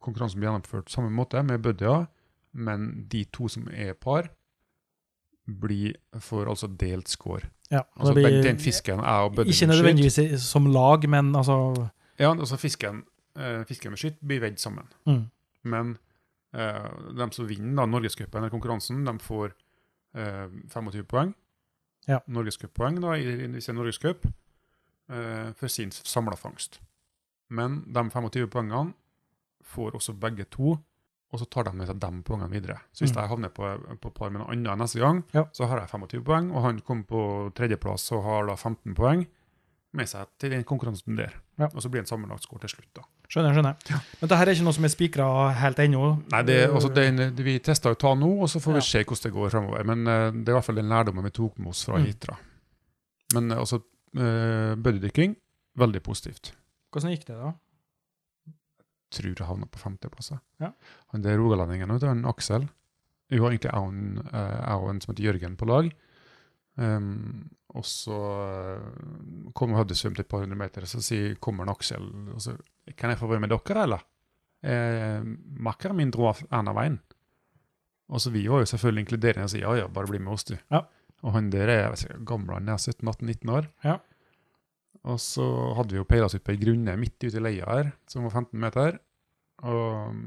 konkurransen 0.00 0.40
blir 0.40 0.48
gjennomført 0.48 0.90
samme 0.90 1.10
måte, 1.12 1.42
med 1.42 1.62
buddier, 1.62 2.06
men 2.52 3.06
de 3.12 3.24
to 3.32 3.48
som 3.48 3.68
er 3.68 3.94
par, 3.94 4.30
blir 5.48 5.94
får 6.20 6.48
altså 6.48 6.68
delt 6.80 7.08
score. 7.08 7.48
Ja, 7.70 7.82
Altså 7.96 8.14
blir 8.16 8.28
den, 8.30 8.42
den 8.44 8.58
fisken 8.60 9.00
jeg 9.00 9.24
og 9.24 9.34
buddien 9.36 9.52
ikke 9.52 9.66
nødvendigvis 9.66 10.42
som 10.44 10.66
lag, 10.72 11.08
men 11.08 11.34
altså 11.36 11.88
Ja, 12.18 12.30
altså 12.32 12.56
fisken, 12.56 13.04
eh, 13.36 13.64
fisken 13.68 13.92
med 13.92 13.98
skytt 14.00 14.18
blir 14.20 14.40
veid 14.40 14.58
sammen. 14.58 14.88
mm. 15.06 15.24
Men 15.64 15.98
eh, 16.54 16.90
de 17.18 17.28
som 17.32 17.48
vinner 17.48 17.76
da, 17.76 17.86
Norgescupen 17.86 18.38
eller 18.38 18.50
konkurransen, 18.50 19.04
de 19.04 19.18
får 19.18 19.52
eh, 20.14 20.48
25 20.72 21.04
poeng. 21.04 21.34
Ja. 22.08 22.20
Norgescuppoeng 22.26 22.98
hvis 23.04 23.66
det 23.66 23.68
er 23.68 23.76
Norgescup, 23.76 24.26
eh, 25.10 25.52
for 25.52 25.68
sin 25.68 25.90
samla 25.90 26.36
fangst. 26.36 26.80
Men 27.50 27.82
de 27.86 28.10
25 28.10 28.48
poengene 28.48 28.94
får 29.68 29.94
også 29.98 30.14
begge 30.18 30.44
to, 30.50 30.76
og 31.28 31.40
så 31.40 31.44
tar 31.52 31.64
de 31.68 31.72
med 31.76 31.86
seg 31.90 31.98
de 32.00 32.10
poengene 32.24 32.50
videre. 32.50 32.78
Så 32.92 33.04
hvis 33.04 33.12
Mm. 33.12 33.20
jeg 33.20 33.28
havner 33.28 33.48
på, 33.52 33.98
på 34.00 34.10
par 34.14 34.30
med 34.30 34.40
noen 34.40 34.64
annen 34.66 34.78
neste 34.80 34.98
gang, 35.00 35.24
Ja. 35.34 35.44
så 35.52 35.66
har 35.68 35.80
jeg 35.82 35.88
25 35.90 36.24
poeng, 36.24 36.50
og 36.54 36.62
han 36.62 36.80
kommer 36.80 37.04
på 37.04 37.52
tredjeplass 37.54 38.10
og 38.12 38.22
har 38.24 38.46
da 38.46 38.54
15 38.56 38.94
poeng 38.94 39.26
med 39.92 40.06
seg 40.08 40.26
til 40.38 40.50
den 40.50 40.64
konkurransen 40.64 41.16
der. 41.16 41.32
Ja. 41.58 41.66
Og 41.74 41.80
så 41.82 41.88
blir 41.90 42.00
det 42.02 42.08
en 42.10 42.16
sammenlagt 42.18 42.42
score 42.44 42.60
til 42.60 42.68
slutt. 42.70 42.88
da. 42.94 43.02
Skjønner, 43.28 43.52
skjønner. 43.52 43.76
Men 43.90 44.28
dette 44.28 44.36
her 44.38 44.46
er 44.48 44.54
ikke 44.54 44.64
noe 44.64 44.72
som 44.72 44.84
er 44.84 44.88
spikra 44.88 45.52
helt 45.54 45.76
ennå? 45.78 46.22
Nei, 46.32 46.42
det, 46.42 46.70
altså, 46.70 46.88
det 46.94 47.36
vi 47.44 47.58
tester 47.58 47.92
å 47.92 47.98
ta 47.98 48.14
nå, 48.14 48.40
og 48.42 48.48
så 48.48 48.60
får 48.60 48.72
vi 48.72 48.80
Ja. 48.80 48.80
se 48.88 49.04
hvordan 49.04 49.22
det 49.22 49.32
går 49.32 49.50
fremover. 49.50 49.84
Men 49.84 50.06
uh, 50.06 50.30
det 50.30 50.48
er 50.48 50.52
i 50.52 50.56
hvert 50.60 50.64
fall 50.64 50.76
den 50.76 50.88
lærdommen 50.88 51.24
vi 51.24 51.30
tok 51.30 51.58
med 51.58 51.68
oss 51.68 51.84
fra 51.84 51.98
Mm. 51.98 52.06
Hitra. 52.06 52.36
Men 53.34 53.52
uh, 53.52 53.58
altså, 53.58 53.82
uh, 54.16 54.74
buddydykking, 54.76 55.36
veldig 55.76 56.02
positivt. 56.02 56.52
Hvordan 56.92 57.10
gikk 57.12 57.26
det, 57.26 57.36
da? 57.36 57.52
Tror 59.14 59.34
det 59.34 59.46
havna 59.48 59.66
på 59.66 59.80
femteplass. 59.80 60.32
Ja. 60.60 60.72
Han 61.14 61.24
der 61.24 61.38
rogalendingen, 61.40 61.90
han 61.90 62.26
Aksel 62.28 62.68
Jo, 63.28 63.44
egentlig 63.48 63.70
jeg 63.70 63.76
og 63.76 63.92
en, 63.92 64.18
eh, 64.32 65.00
som 65.00 65.12
heter 65.12 65.24
Jørgen 65.24 65.56
på 65.56 65.68
lag. 65.68 65.90
Um, 66.78 67.48
og 67.74 67.84
så 67.84 68.18
kom 69.52 69.72
hun 69.72 69.76
og 69.76 69.80
hadde 69.82 69.96
svømt 69.98 70.20
et 70.22 70.28
par 70.30 70.44
hundre 70.44 70.56
meter, 70.56 70.86
så 70.86 71.02
sier, 71.02 71.34
kommer 71.42 71.66
en 71.66 71.72
Aksel 71.72 72.04
og 72.30 72.38
så 72.40 72.54
Kan 72.96 73.10
jeg 73.10 73.18
få 73.20 73.28
være 73.28 73.42
med 73.42 73.50
dere, 73.52 73.82
eller? 73.82 74.04
Eh, 74.64 75.20
Makkeren 75.60 75.98
min 75.98 76.10
dro 76.10 76.30
av 76.30 76.38
en 76.48 76.70
av 76.70 76.76
veien. 76.78 76.94
Og 78.08 78.22
så 78.24 78.30
vi 78.32 78.46
var 78.48 78.62
jo 78.62 78.70
selvfølgelig 78.70 79.04
inkluderende 79.04 79.44
og 79.44 79.52
sier 79.52 79.66
ja, 79.66 79.74
ja, 79.82 79.88
bare 79.92 80.08
bli 80.08 80.22
med 80.22 80.32
oss, 80.32 80.46
du. 80.48 80.54
Ja. 80.72 80.86
Og 81.26 81.34
han 81.34 81.50
der 81.52 81.68
er 81.68 81.82
jeg 81.82 81.90
vet 81.92 82.04
ikke, 82.06 82.24
gammel, 82.30 82.54
han 82.56 82.70
er 82.72 82.80
17-18-19 82.80 83.52
år. 83.52 83.68
Ja. 83.84 83.98
Og 85.08 85.20
så 85.22 85.44
hadde 85.78 85.94
vi 85.94 86.00
jo 86.00 86.08
peila 86.08 86.28
oss 86.28 86.36
ut 86.36 86.44
på 86.44 86.52
ei 86.52 86.60
grunne 86.60 86.96
midt 87.00 87.16
ute 87.22 87.38
i 87.38 87.42
leia 87.42 87.68
her, 87.70 87.92
som 88.10 88.26
var 88.26 88.34
15 88.42 88.60
meter. 88.60 88.98
Og 89.68 90.18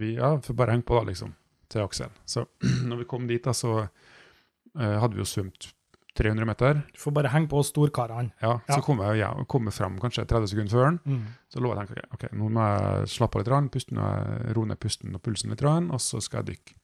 vi 0.00 0.14
ja, 0.16 0.36
får 0.44 0.56
bare 0.56 0.76
henge 0.76 0.86
på, 0.88 0.96
da, 0.98 1.08
liksom, 1.10 1.34
til 1.68 1.84
Aksel. 1.84 2.12
Så 2.28 2.46
når 2.88 3.02
vi 3.02 3.08
kom 3.10 3.26
dit, 3.28 3.42
da, 3.44 3.56
så 3.56 3.74
uh, 3.82 4.94
hadde 5.02 5.16
vi 5.16 5.24
jo 5.24 5.28
svømt 5.28 5.72
300 6.18 6.46
meter. 6.48 6.80
Du 6.94 6.98
får 7.02 7.14
bare 7.14 7.30
henge 7.30 7.50
på 7.50 7.60
storkarene. 7.66 8.32
Ja, 8.42 8.56
Ja. 8.66 8.74
Så 8.74 8.80
kom 8.82 9.02
jeg, 9.04 9.20
ja, 9.20 9.30
kom 9.46 9.68
jeg 9.70 9.76
frem 9.76 9.98
kanskje 10.02 10.26
30 10.26 10.50
sekunder 10.50 10.72
før 10.72 10.88
den. 10.88 10.98
Mm. 11.04 11.26
Så 11.52 11.62
lå 11.62 11.70
jeg 11.70 11.78
og 11.78 11.86
tenkte 11.86 12.06
ok, 12.08 12.14
ok, 12.16 12.38
nå 12.38 12.48
må 12.54 12.64
jeg 12.66 13.12
slappe 13.14 13.38
av 13.38 13.44
litt, 13.44 13.52
rann, 13.52 13.68
puste 13.74 13.94
ned, 13.94 14.48
roe 14.56 14.66
ned 14.66 14.80
pusten 14.82 15.14
og 15.14 15.22
pulsen 15.22 15.54
litt, 15.54 15.62
og 15.62 16.00
så 16.02 16.22
skal 16.24 16.42
jeg 16.42 16.54
dykke. 16.54 16.78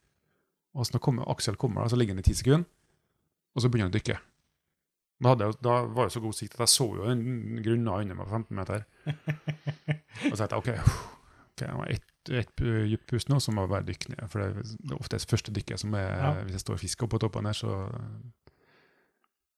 Og 0.75 0.87
så 0.87 0.95
når 0.95 1.03
kommer, 1.03 1.27
Aksel 1.31 1.59
kommer, 1.59 1.83
da, 1.83 1.91
så 1.91 1.99
ligger 1.99 2.15
han 2.15 2.23
i 2.23 2.27
10 2.27 2.39
sekunder, 2.39 2.65
og 3.55 3.63
så 3.63 3.71
begynner 3.71 3.89
han 3.89 3.95
å 3.95 3.99
dykke. 3.99 4.17
Da, 5.23 5.31
jeg, 5.39 5.55
da 5.63 5.75
var 5.87 6.09
jeg 6.09 6.15
så 6.17 6.21
god 6.25 6.35
sikt 6.35 6.57
at 6.57 6.65
jeg 6.65 6.73
så 6.73 6.89
jo 6.97 7.05
den 7.07 7.61
grunna 7.63 8.01
under 8.01 8.17
meg 8.17 8.27
på 8.27 8.41
15 8.41 8.57
meter. 8.59 8.83
og 10.31 10.35
så 10.35 10.47
tenkte 10.47 10.55
jeg 10.55 10.59
ok, 10.59 10.71
okay 10.75 11.69
jeg 11.69 11.77
må 11.77 11.87
ett 11.87 12.11
et 12.33 12.49
dypt 12.57 13.05
pust 13.11 13.29
nå, 13.29 13.37
så 13.37 13.53
må 13.53 13.65
jeg 13.65 13.69
bare 13.69 13.85
dykke 13.85 14.11
ned. 14.15 14.23
For 14.31 14.41
det 14.41 14.47
er 14.65 14.95
ofte 14.97 15.19
det 15.19 15.29
første 15.29 15.53
dykket 15.53 15.83
som 15.83 15.93
er 15.93 16.07
Ja. 16.09 16.31
Hvis 16.41 16.57
jeg 16.57 16.63
står 16.63 16.77
og 16.77 16.81
fisker 16.81 17.07
på 17.11 17.19
toppen 17.21 17.45
her, 17.45 17.53
så 17.53 17.91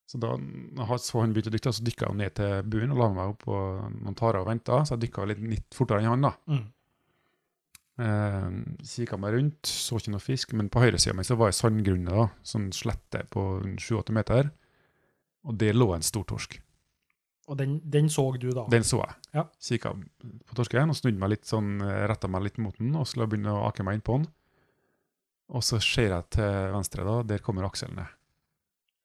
Så 0.08 0.18
da 0.20 0.36
jeg 0.36 1.00
så 1.00 1.20
han 1.20 1.32
begynte 1.32 1.50
å 1.50 1.56
dykke, 1.56 1.72
så 1.72 1.84
dykka 1.84 2.06
jeg 2.08 2.16
ned 2.16 2.34
til 2.34 2.62
bunnen 2.64 2.92
og 2.92 2.98
la 2.98 3.08
meg 3.12 3.32
opp 3.32 3.42
på 3.44 3.56
noen 4.04 4.14
tarer 4.16 4.40
og 4.40 4.48
venta. 4.48 4.84
Så 4.84 4.96
jeg 4.96 5.08
dykka 5.08 5.26
litt, 5.28 5.38
litt 5.38 5.74
fortere 5.76 6.00
enn 6.00 6.08
han, 6.08 6.22
da. 6.24 6.32
Mm. 6.48 6.62
Eh, 7.98 8.46
Kikka 8.88 9.18
meg 9.20 9.34
rundt, 9.34 9.66
så 9.66 9.98
ikke 9.98 10.14
noe 10.14 10.22
fisk, 10.22 10.54
men 10.56 10.70
på 10.72 10.80
høyresida 10.80 11.12
mi 11.12 11.26
var 11.28 11.50
det 11.50 11.58
sandgrunne, 11.58 12.08
da, 12.08 12.28
sånn 12.40 12.70
slette 12.72 13.26
på 13.28 13.60
7-8 13.76 14.16
meter. 14.16 14.50
Og 15.48 15.56
der 15.60 15.76
lå 15.76 15.90
en 15.96 16.04
stor 16.04 16.26
torsk. 16.28 16.58
Og 17.48 17.56
den, 17.56 17.78
den 17.88 18.10
så 18.12 18.26
du 18.36 18.50
da? 18.52 18.66
Den 18.68 18.84
så 18.84 18.98
jeg. 19.00 19.14
Ja. 19.32 19.46
Kikka 19.64 19.94
på 19.96 20.56
torsken 20.58 20.92
og 20.92 20.98
snudde 20.98 21.20
meg 21.22 21.32
litt 21.32 21.48
sånn, 21.48 21.78
retta 21.80 22.28
meg 22.28 22.44
litt 22.44 22.58
mot 22.60 22.76
den, 22.76 22.90
og 23.00 23.08
skulle 23.08 23.28
begynne 23.30 23.54
å 23.56 23.62
ake 23.70 23.86
meg 23.86 23.96
inn 23.96 24.04
på 24.04 24.18
den. 24.18 24.26
Og 25.56 25.64
så 25.64 25.78
ser 25.80 26.12
jeg 26.12 26.26
til 26.36 26.74
venstre, 26.74 27.06
da, 27.08 27.22
der 27.24 27.40
kommer 27.40 27.64
Aksel 27.64 27.94
ned. 27.96 28.10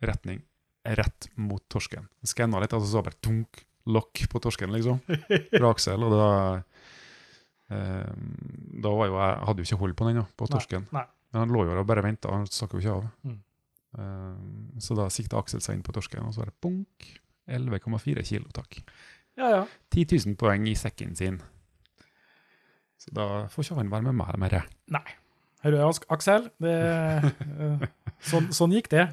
Retning 0.04 0.42
rett 0.84 1.30
mot 1.40 1.64
torsken. 1.72 2.10
Skanna 2.28 2.60
litt, 2.60 2.74
altså 2.76 2.90
så 2.98 3.04
bare 3.06 3.16
dunk, 3.24 3.62
lokk 3.88 4.26
på 4.32 4.42
torsken, 4.44 4.74
liksom, 4.76 5.00
fra 5.54 5.70
Aksel. 5.72 6.04
Og 6.04 6.12
da 6.12 6.28
eh, 7.72 8.12
Da 8.84 8.92
var 8.92 9.08
jo 9.10 9.18
jeg 9.20 9.40
hadde 9.48 9.64
jo 9.64 9.70
ikke 9.70 9.82
hold 9.86 9.96
på 10.00 10.10
den, 10.10 10.20
da, 10.20 10.26
på 10.36 10.48
Nei, 10.50 10.54
torsken. 10.58 10.88
nei. 10.92 11.06
Men 11.34 11.46
han 11.46 11.56
lå 11.56 11.64
jo 11.64 11.72
der 11.72 11.82
og 11.82 11.88
bare 11.90 12.04
venta, 12.06 12.30
han 12.36 12.46
stakk 12.52 12.76
jo 12.76 12.84
ikke 12.84 12.98
av. 13.00 13.08
Mm. 13.26 13.40
Eh, 13.98 14.80
så 14.82 14.96
da 14.98 15.10
sikta 15.14 15.38
Aksel 15.42 15.62
seg 15.62 15.76
inn 15.78 15.84
på 15.86 15.94
torsken, 15.94 16.24
og 16.26 16.34
så 16.34 16.44
var 16.44 16.52
det 16.52 16.60
bunk. 16.62 17.10
11,4 17.48 18.24
kilo, 18.26 18.48
takk. 18.56 18.80
Ja, 19.38 19.50
ja. 19.50 19.64
10 19.92 20.06
000 20.28 20.36
poeng 20.40 20.68
i 20.70 20.76
sekken 20.80 21.16
sin. 21.18 21.42
Så 22.98 23.12
da 23.12 23.26
får 23.52 23.66
ikke 23.68 23.76
han 23.82 23.90
være 23.92 24.06
med 24.08 24.16
meg 24.22 24.38
mer. 24.40 24.62
Hører 25.64 25.76
du, 25.80 26.00
Aksel? 26.12 26.48
Det, 26.64 26.72
eh, 26.72 27.84
sånn, 28.32 28.50
sånn 28.56 28.72
gikk 28.76 28.90
det. 28.94 29.10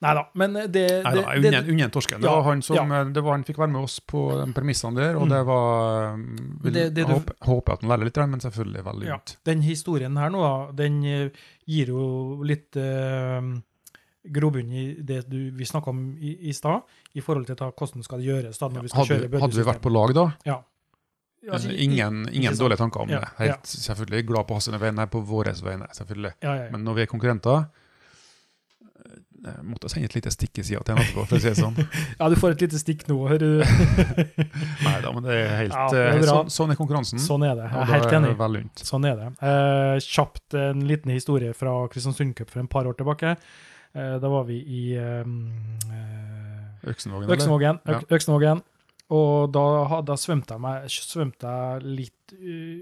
Nei 0.00 0.14
da, 0.16 0.22
men 0.40 0.54
det, 0.56 0.70
det, 0.72 0.84
Nei 1.04 1.10
det, 1.12 1.50
unna 1.50 1.58
unna 1.74 1.88
torsken. 1.92 2.22
Det 2.24 2.30
var 2.30 2.42
han 2.46 2.62
som 2.64 2.78
ja. 2.78 2.84
eh, 3.02 3.10
det 3.12 3.20
var, 3.22 3.34
han 3.36 3.44
fikk 3.44 3.58
være 3.60 3.70
med 3.74 3.82
oss 3.84 3.98
på 4.00 4.22
de 4.38 4.46
premissene 4.56 4.96
der, 4.96 5.18
og 5.18 5.26
Mm. 5.26 5.32
det 5.34 5.40
var 5.46 6.16
vil, 6.64 6.72
Det- 6.72 6.94
det 6.94 7.06
du- 7.06 7.12
håper, 7.12 7.34
håper 7.44 7.72
at 7.74 7.80
han 7.82 7.90
lærer 7.90 8.04
litt, 8.08 8.16
men 8.30 8.40
selvfølgelig 8.40 8.84
veldig 8.86 9.06
Ja. 9.10 9.18
Den 9.44 9.62
historien 9.62 10.16
her 10.16 10.30
nå, 10.30 10.74
den 10.74 11.04
eh, 11.04 11.28
gir 11.66 11.86
jo 11.92 12.42
litt 12.42 12.74
eh, 12.76 13.40
grobunn 14.32 14.72
i 14.72 14.84
det 15.06 15.22
du, 15.30 15.38
vi 15.56 15.66
snakka 15.68 15.90
om 15.92 16.02
i, 16.18 16.36
i 16.50 16.54
stad, 16.56 16.82
i 17.16 17.22
forhold 17.24 17.46
til 17.50 17.58
ta, 17.58 17.70
hvordan 17.74 18.06
skal 18.06 18.22
det 18.22 18.28
gjøres 18.30 18.58
da, 18.60 18.68
når 18.70 18.86
vi 18.86 18.92
skal 18.92 19.02
Hadde, 19.04 19.20
kjøre 19.26 19.42
hadde 19.44 19.58
vi 19.60 19.66
vært 19.70 19.82
på 19.84 19.92
lag 19.94 20.14
da, 20.16 20.26
Ja. 20.48 20.60
Altså, 21.48 21.70
ingen, 21.72 22.26
ingen 22.36 22.52
dårlige 22.58 22.76
tanker 22.82 23.00
om 23.00 23.08
Ja, 23.08 23.22
det. 23.24 23.28
Helt 23.38 23.70
selvfølgelig 23.70 24.26
glad 24.28 24.44
på 24.50 24.58
hans 24.58 24.66
vegne, 24.68 25.06
på 25.08 25.22
våre 25.24 25.54
vegne, 25.64 25.86
selvfølgelig. 25.96 26.34
Ja, 26.44 26.50
ja, 26.54 26.64
ja. 26.66 26.72
Men 26.74 26.84
når 26.84 26.98
vi 26.98 27.02
er 27.06 27.08
konkurrenter, 27.08 27.62
Jeg 29.40 29.64
måtte 29.64 29.88
sende 29.88 30.04
et 30.04 30.14
lite 30.18 30.28
stikk 30.34 30.58
i 30.60 30.62
sida 30.68 30.82
til 30.84 30.92
en 30.92 31.00
etterpå, 31.00 31.22
for 31.24 31.38
å 31.38 31.40
si 31.40 31.48
det 31.48 31.56
sånn. 31.56 31.78
Ja, 32.20 32.26
du 32.28 32.36
får 32.36 32.58
et 32.58 32.64
lite 32.66 32.76
stikk 32.76 33.06
nå, 33.08 33.16
hører 33.24 33.40
du. 33.40 33.62
Nei 34.84 34.98
da, 35.00 35.12
men 35.16 35.24
det 35.24 35.32
er 35.38 35.54
helt 35.62 35.72
Ja, 35.78 35.86
det 35.94 36.02
er 36.02 36.18
eh, 36.18 36.26
sånn, 36.28 36.50
sånn 36.52 36.74
er 36.74 36.78
konkurransen. 36.82 37.22
Sånn 37.24 37.46
er 37.48 37.56
det. 37.56 37.70
Jeg 37.72 37.86
er 37.86 37.92
helt 37.94 38.16
enig. 38.18 38.34
Er. 38.36 38.68
Sånn 38.84 39.08
er 39.08 39.16
det. 39.16 39.30
Eh, 39.40 39.96
kjapt 40.04 40.58
en 40.60 40.84
liten 40.92 41.14
historie 41.16 41.56
fra 41.56 41.72
Kristiansund 41.88 42.36
Cup 42.36 42.52
for 42.52 42.60
en 42.60 42.68
par 42.68 42.84
år 42.92 43.00
tilbake. 43.00 43.32
Eh, 43.94 44.16
da 44.22 44.28
var 44.30 44.44
vi 44.46 44.60
i 44.62 44.82
Øksenvågen. 46.86 47.30
Øksenvågen, 47.34 47.78
Øksnevågen. 48.10 48.60
Ja. 48.62 48.66
Og 49.10 49.50
da, 49.52 50.00
da 50.06 50.14
svømte 50.20 50.54
jeg, 50.54 50.62
meg, 50.62 50.84
svømte 50.94 51.50
jeg 51.50 51.82
litt 51.98 52.34
uh, 52.38 52.78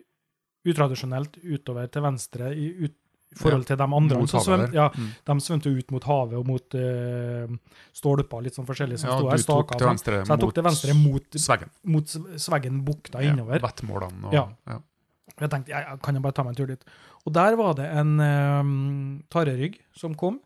utradisjonelt 0.69 1.39
utover 1.41 1.89
til 1.89 2.05
venstre 2.05 2.51
i, 2.53 2.67
ut, 2.85 2.95
forhold 3.41 3.65
til 3.69 3.79
de 3.81 3.87
andre. 3.87 4.19
Mot 4.21 4.29
som 4.31 4.45
svømte, 4.45 4.75
ja, 4.77 4.91
Mm. 4.93 5.09
de 5.31 5.37
svømte 5.45 5.73
ut 5.73 5.91
mot 5.95 6.05
havet 6.05 6.37
og 6.39 6.47
mot 6.47 6.77
uh, 6.77 7.57
stolper, 7.97 8.43
litt 8.45 8.59
sånn 8.59 8.69
forskjellig 8.69 8.99
som 9.01 9.11
Ja, 9.11 9.31
her. 9.33 9.41
staka 9.41 9.79
til 9.81 9.89
venstre 9.89 10.21
Så 10.25 10.35
jeg 10.37 10.41
tok 10.45 10.55
til 10.55 10.65
venstre 10.69 10.95
mot, 11.01 11.41
Sveggen. 11.47 11.71
mot 11.85 12.05
Sveggen 12.45 12.83
bukta 12.85 13.25
innover. 13.25 13.61
Vettmålene 13.65 14.29
og 14.29 14.33
Ja. 14.37 14.45
ja. 14.69 14.79
Jeg 15.39 15.51
tenkte, 15.51 15.69
jeg 15.71 16.01
kan 16.03 16.15
jeg 16.15 16.23
bare 16.23 16.35
ta 16.35 16.43
meg 16.43 16.51
en 16.51 16.57
tur 16.61 16.67
dit. 16.67 16.85
Og 17.25 17.33
der 17.33 17.55
var 17.57 17.75
det 17.79 17.85
en 17.95 18.21
um, 18.21 19.25
tarerygg 19.31 19.77
som 19.95 20.15
kom. 20.15 20.41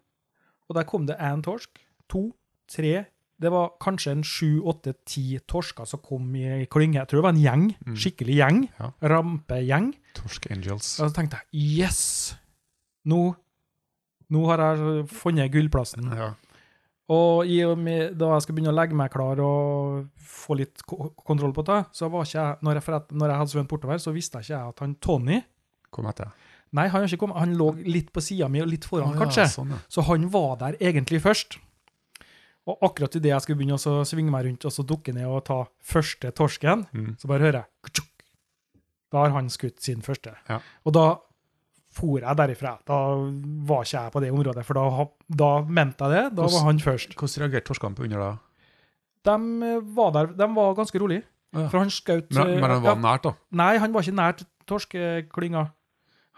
Og 0.73 0.79
der 0.79 0.88
kom 0.88 1.05
det 1.05 1.19
én 1.21 1.43
torsk, 1.45 1.83
to, 2.09 2.31
tre 2.71 3.05
Det 3.43 3.50
var 3.50 3.73
kanskje 3.83 4.12
en 4.14 4.23
sju, 4.23 4.62
åtte, 4.71 4.93
ti 5.05 5.35
torsker 5.50 5.85
som 5.85 5.99
kom 5.99 6.29
i 6.38 6.62
klynge. 6.71 7.00
Jeg 7.00 7.09
tror 7.11 7.19
det 7.19 7.25
var 7.25 7.33
en 7.35 7.41
gjeng. 7.43 7.64
Mm. 7.83 7.97
Skikkelig 7.99 8.37
gjeng. 8.38 8.61
Ja. 8.79 8.91
Rampegjeng. 9.11 9.88
Torsk 10.14 10.47
Angels. 10.55 10.93
Og 11.02 11.11
så 11.11 11.17
tenkte 11.17 11.41
jeg 11.41 11.83
yes! 11.83 12.02
Nå, 13.11 13.19
nå 14.31 14.45
har 14.47 14.62
jeg 14.62 15.09
funnet 15.11 15.50
gullplassen. 15.50 16.07
Ja. 16.14 16.31
Og 17.11 17.50
med, 17.83 18.14
da 18.14 18.31
jeg 18.37 18.45
skulle 18.45 18.61
begynne 18.61 18.71
å 18.71 18.79
legge 18.79 18.97
meg 18.97 19.11
klar 19.11 19.43
og 19.43 20.07
få 20.23 20.61
litt 20.61 20.85
kontroll 20.87 21.52
på 21.57 21.67
det, 21.67 21.81
så 21.99 22.09
var 22.12 22.29
ikke 22.29 22.38
jeg, 22.38 22.62
når 22.62 22.79
jeg, 22.79 23.02
når 23.11 23.35
jeg 23.35 23.41
hadde 23.43 23.55
svømt 23.57 23.73
bortover, 23.75 23.99
så 23.99 24.14
visste 24.14 24.38
jeg 24.38 24.52
ikke 24.52 24.62
at 24.71 24.87
han 24.87 24.95
Tony 25.02 25.43
Kom 25.93 26.07
etter. 26.09 26.31
Nei, 26.73 26.87
han 26.88 27.05
ikke 27.05 27.19
kommet. 27.21 27.37
Han 27.43 27.55
lå 27.59 27.67
litt 27.85 28.12
på 28.12 28.23
sida 28.25 28.49
mi 28.49 28.62
og 28.62 28.69
litt 28.71 28.85
foran, 28.88 29.12
ja, 29.12 29.19
kanskje. 29.21 29.45
Sånn, 29.52 29.71
ja. 29.75 29.81
Så 29.93 30.05
han 30.09 30.29
var 30.33 30.57
der 30.62 30.79
egentlig 30.81 31.21
først. 31.21 31.59
Og 32.67 32.79
akkurat 32.87 33.17
idet 33.19 33.33
jeg 33.33 33.43
skulle 33.43 33.59
begynne 33.59 33.76
å 33.76 34.05
svinge 34.07 34.31
meg 34.31 34.47
rundt 34.47 34.64
og 34.64 34.73
så 34.73 34.85
dukke 34.87 35.12
ned 35.12 35.26
og 35.26 35.45
ta 35.45 35.64
første 35.83 36.31
torsken, 36.33 36.87
Mm. 36.95 37.17
så 37.19 37.26
bare 37.29 37.41
hører 37.43 37.64
jeg. 37.64 38.05
Da 39.12 39.19
har 39.26 39.31
han 39.35 39.49
skutt 39.50 39.81
sin 39.83 40.00
første. 40.00 40.33
Ja. 40.49 40.61
Og 40.87 40.93
da 40.95 41.19
for 41.93 42.21
jeg 42.23 42.37
derifra. 42.38 42.79
Da 42.88 42.97
var 43.69 43.83
ikke 43.85 43.99
jeg 44.00 44.12
på 44.14 44.21
det 44.25 44.31
området, 44.33 44.64
for 44.64 44.75
da, 44.79 45.05
da 45.29 45.50
mente 45.69 45.99
jeg 46.09 46.11
det. 46.14 46.37
Da 46.37 46.43
Hvordan- 46.47 46.52
var 46.55 46.64
han 46.71 46.79
først. 46.79 47.14
Hvordan 47.14 47.43
reagerte 47.43 47.69
torskene 47.69 47.95
på 47.95 48.05
under 48.05 48.19
da? 48.19 48.38
De 49.25 49.35
eh, 49.62 49.81
var 49.93 50.11
der, 50.12 50.26
de 50.33 50.47
var 50.55 50.75
ganske 50.75 50.99
rolig. 50.99 51.23
Ja. 51.52 51.69
For 51.69 51.79
han 51.83 51.91
skjøt 51.93 52.31
Men, 52.33 52.61
men 52.61 52.71
han 52.71 52.83
var 52.83 52.95
ja, 52.97 53.02
nært, 53.02 53.23
da? 53.23 53.35
Nei, 53.52 53.76
han 53.76 53.93
var 53.93 54.00
ikke 54.00 54.17
nært 54.17 54.45
torskeklynga. 54.67 55.67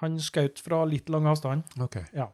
Han 0.03 0.17
skjøt 0.23 0.59
fra 0.65 0.83
litt 0.89 1.11
lang 1.13 1.29
avstand. 1.31 1.63
Ok. 1.81 2.01
Ja. 2.17 2.31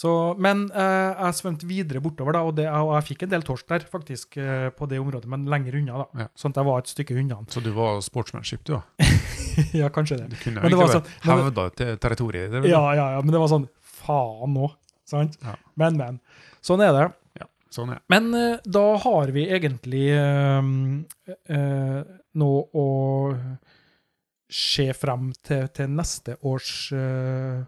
Så, 0.00 0.10
men 0.40 0.62
eh, 0.72 1.10
jeg 1.26 1.36
svømte 1.36 1.66
videre 1.68 2.00
bortover, 2.00 2.32
da, 2.32 2.40
og, 2.46 2.54
det, 2.56 2.64
og 2.72 2.94
jeg 2.94 3.06
fikk 3.10 3.24
en 3.26 3.32
del 3.34 3.42
torsk 3.44 3.66
der, 3.68 3.82
faktisk, 3.90 4.38
eh, 4.40 4.68
på 4.72 4.86
det 4.88 5.00
området, 5.02 5.28
men 5.28 5.44
lenger 5.50 5.76
unna, 5.80 5.98
da. 6.04 6.22
Ja. 6.22 6.26
Sånn 6.40 6.54
at 6.54 6.60
jeg 6.62 6.68
var 6.70 6.80
et 6.80 6.92
stykke 6.92 7.16
unna. 7.20 7.40
Så 7.52 7.60
du 7.64 7.68
var 7.76 7.98
sportsmanship, 8.06 8.62
du, 8.64 8.78
da? 8.78 9.10
ja, 9.82 9.90
kanskje 9.92 10.22
det. 10.22 10.30
Du 10.32 10.38
kunne 10.40 10.62
Men 10.62 10.72
det 10.72 10.78
jo 10.78 10.86
ikke 10.86 11.00
sånn- 11.02 11.10
hevda 11.26 11.66
territoriet? 12.00 12.54
Det. 12.54 12.62
Ja, 12.70 12.80
ja, 12.96 13.10
ja, 13.18 13.24
men 13.26 13.34
det 13.34 13.42
var 13.42 13.52
sånn 13.52 13.68
Faen 14.00 14.54
nå, 14.56 14.70
sant? 15.10 15.36
Ja. 15.44 15.58
Men, 15.76 15.98
men. 16.00 16.20
Sånn 16.64 16.80
er 16.86 16.94
det. 16.96 17.04
Ja, 17.42 17.50
Sånn, 17.74 17.92
ja. 17.92 18.00
Men 18.08 18.32
eh, 18.38 18.56
da 18.64 18.86
har 19.04 19.34
vi 19.36 19.44
egentlig 19.52 20.06
eh, 20.16 20.70
eh, 21.58 21.98
nå 22.40 22.50
å 22.72 22.86
se 24.50 24.88
frem 24.96 25.30
til, 25.46 25.68
til 25.74 25.90
neste 25.94 26.36
års 26.46 26.70
uh, 26.92 27.62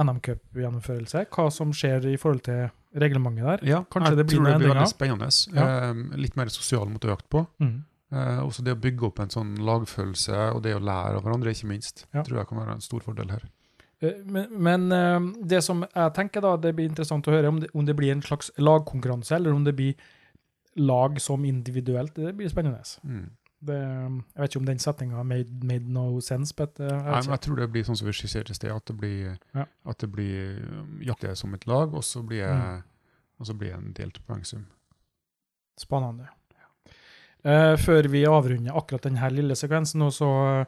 NM-cupgjennomførelse. 0.00 1.24
Hva 1.30 1.46
som 1.54 1.72
skjer 1.76 2.06
i 2.12 2.16
forhold 2.20 2.42
til 2.46 2.68
reglementet 3.00 3.46
der. 3.46 3.62
ja 3.68 3.78
Kanskje 3.92 4.14
jeg 4.14 4.18
det 4.18 4.26
blir 4.26 4.40
tror 4.40 4.48
det 4.48 4.58
blir 4.62 4.72
veldig 4.74 4.90
spennende. 4.90 5.30
Uh, 5.54 6.18
litt 6.18 6.36
mer 6.40 6.50
sosial 6.52 6.90
motivert 6.90 7.26
på. 7.30 7.44
Mm. 7.62 7.78
Uh, 8.10 8.40
også 8.42 8.64
det 8.66 8.74
å 8.74 8.80
bygge 8.82 9.06
opp 9.06 9.20
en 9.22 9.30
sånn 9.30 9.54
lagfølelse, 9.62 10.38
og 10.56 10.62
det 10.66 10.74
å 10.74 10.82
lære 10.82 11.20
av 11.20 11.24
hverandre, 11.26 11.52
ikke 11.54 11.70
minst, 11.70 12.06
Ja. 12.14 12.24
tror 12.26 12.40
jeg 12.40 12.48
kan 12.50 12.58
være 12.58 12.74
en 12.78 12.80
stor 12.82 13.04
fordel 13.06 13.30
her. 13.30 13.44
Eh, 14.02 14.16
Men, 14.24 14.48
men 14.50 14.92
eh, 14.92 15.20
det 15.46 15.62
som 15.62 15.84
jeg 15.84 16.14
tenker 16.16 16.40
da, 16.40 16.56
det 16.56 16.74
blir 16.74 16.88
interessant 16.88 17.28
å 17.28 17.34
høre 17.34 17.48
om 17.52 17.60
det, 17.60 17.68
om 17.74 17.84
det 17.86 17.94
blir 17.94 18.10
en 18.12 18.22
slags 18.22 18.50
lagkonkurranse, 18.58 19.36
eller 19.36 19.52
om 19.52 19.62
det 19.64 19.76
blir 19.76 19.94
lag 20.76 21.20
som 21.20 21.44
individuelt. 21.44 22.14
Det 22.16 22.32
blir 22.34 22.48
spennende. 22.48 22.80
Mm. 23.04 23.30
Det, 23.60 23.76
jeg 23.76 24.40
vet 24.40 24.54
ikke 24.54 24.60
om 24.62 24.68
den 24.70 24.78
setninga 24.80 25.22
made, 25.28 25.64
made 25.68 25.88
no 25.92 26.20
sense, 26.24 26.54
but 26.56 26.78
uh, 26.80 26.86
jeg 26.88 27.02
Nei, 27.04 27.18
men 27.26 27.34
jeg 27.34 27.42
tror 27.44 27.58
det 27.60 27.66
blir 27.74 27.84
sånn 27.84 27.98
som 28.00 28.08
vi 28.08 28.14
skisserte 28.16 28.54
i 28.54 28.56
sted, 28.56 28.72
at 28.72 28.86
det 28.88 28.96
blir, 28.96 29.34
Ja. 29.52 29.66
at 29.84 29.98
det 30.00 30.08
blir 30.08 30.62
jakter 31.04 31.28
jakte 31.28 31.36
som 31.36 31.52
et 31.54 31.66
lag, 31.68 31.92
og 31.92 32.04
så 32.04 32.22
blir, 32.24 32.46
Mm. 32.48 32.82
og 33.40 33.46
så 33.46 33.54
blir 33.54 33.74
en 33.76 33.92
delt 33.92 34.20
poengsum. 34.26 34.64
Spennende. 35.76 36.28
Uh, 37.44 37.76
før 37.80 38.08
vi 38.12 38.24
avrunder 38.28 38.76
akkurat 38.76 39.06
denne 39.08 39.30
lille 39.32 39.56
sekvensen, 39.56 40.00
nå, 40.00 40.10
så 40.12 40.26
eh, 40.60 40.66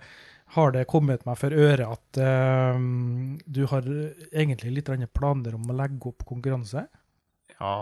har 0.57 0.73
det 0.73 0.87
kommet 0.89 1.25
meg 1.29 1.37
for 1.37 1.53
øre 1.53 1.85
at 1.93 2.21
uh, 2.21 2.77
du 3.45 3.67
har 3.69 3.89
egentlig 4.33 4.73
litt 4.73 5.13
planer 5.13 5.55
om 5.55 5.69
å 5.69 5.77
legge 5.77 6.09
opp 6.09 6.25
konkurranse. 6.29 6.87
Ja, 7.59 7.75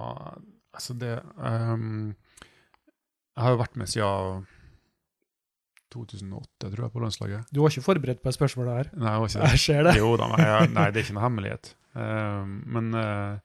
altså 0.75 0.95
det 0.99 1.21
um, 1.39 2.15
Jeg 3.37 3.43
har 3.45 3.55
jo 3.55 3.61
vært 3.63 3.77
med 3.77 3.89
siden 3.89 4.47
2008, 5.93 6.69
tror 6.69 6.85
jeg, 6.85 6.93
på 6.95 7.03
landslaget. 7.03 7.51
Du 7.51 7.61
var 7.63 7.73
ikke 7.73 7.85
forberedt 7.85 8.23
på 8.23 8.31
det 8.31 8.37
spørsmålet 8.37 8.79
her. 8.79 8.91
Nei, 8.95 9.13
jeg 9.13 9.23
var 9.23 9.31
ikke 9.31 9.43
det. 9.43 9.51
Jeg 9.55 9.63
ser 9.65 9.83
det. 9.87 9.95
Jo 9.99 10.15
da, 10.21 10.31
nei, 10.33 10.47
nei, 10.71 10.87
det 10.91 11.01
er 11.01 11.07
ikke 11.07 11.17
noe 11.19 11.27
hemmelighet. 11.27 11.71
Uh, 11.99 12.57
men 12.77 12.91
uh, 12.95 13.37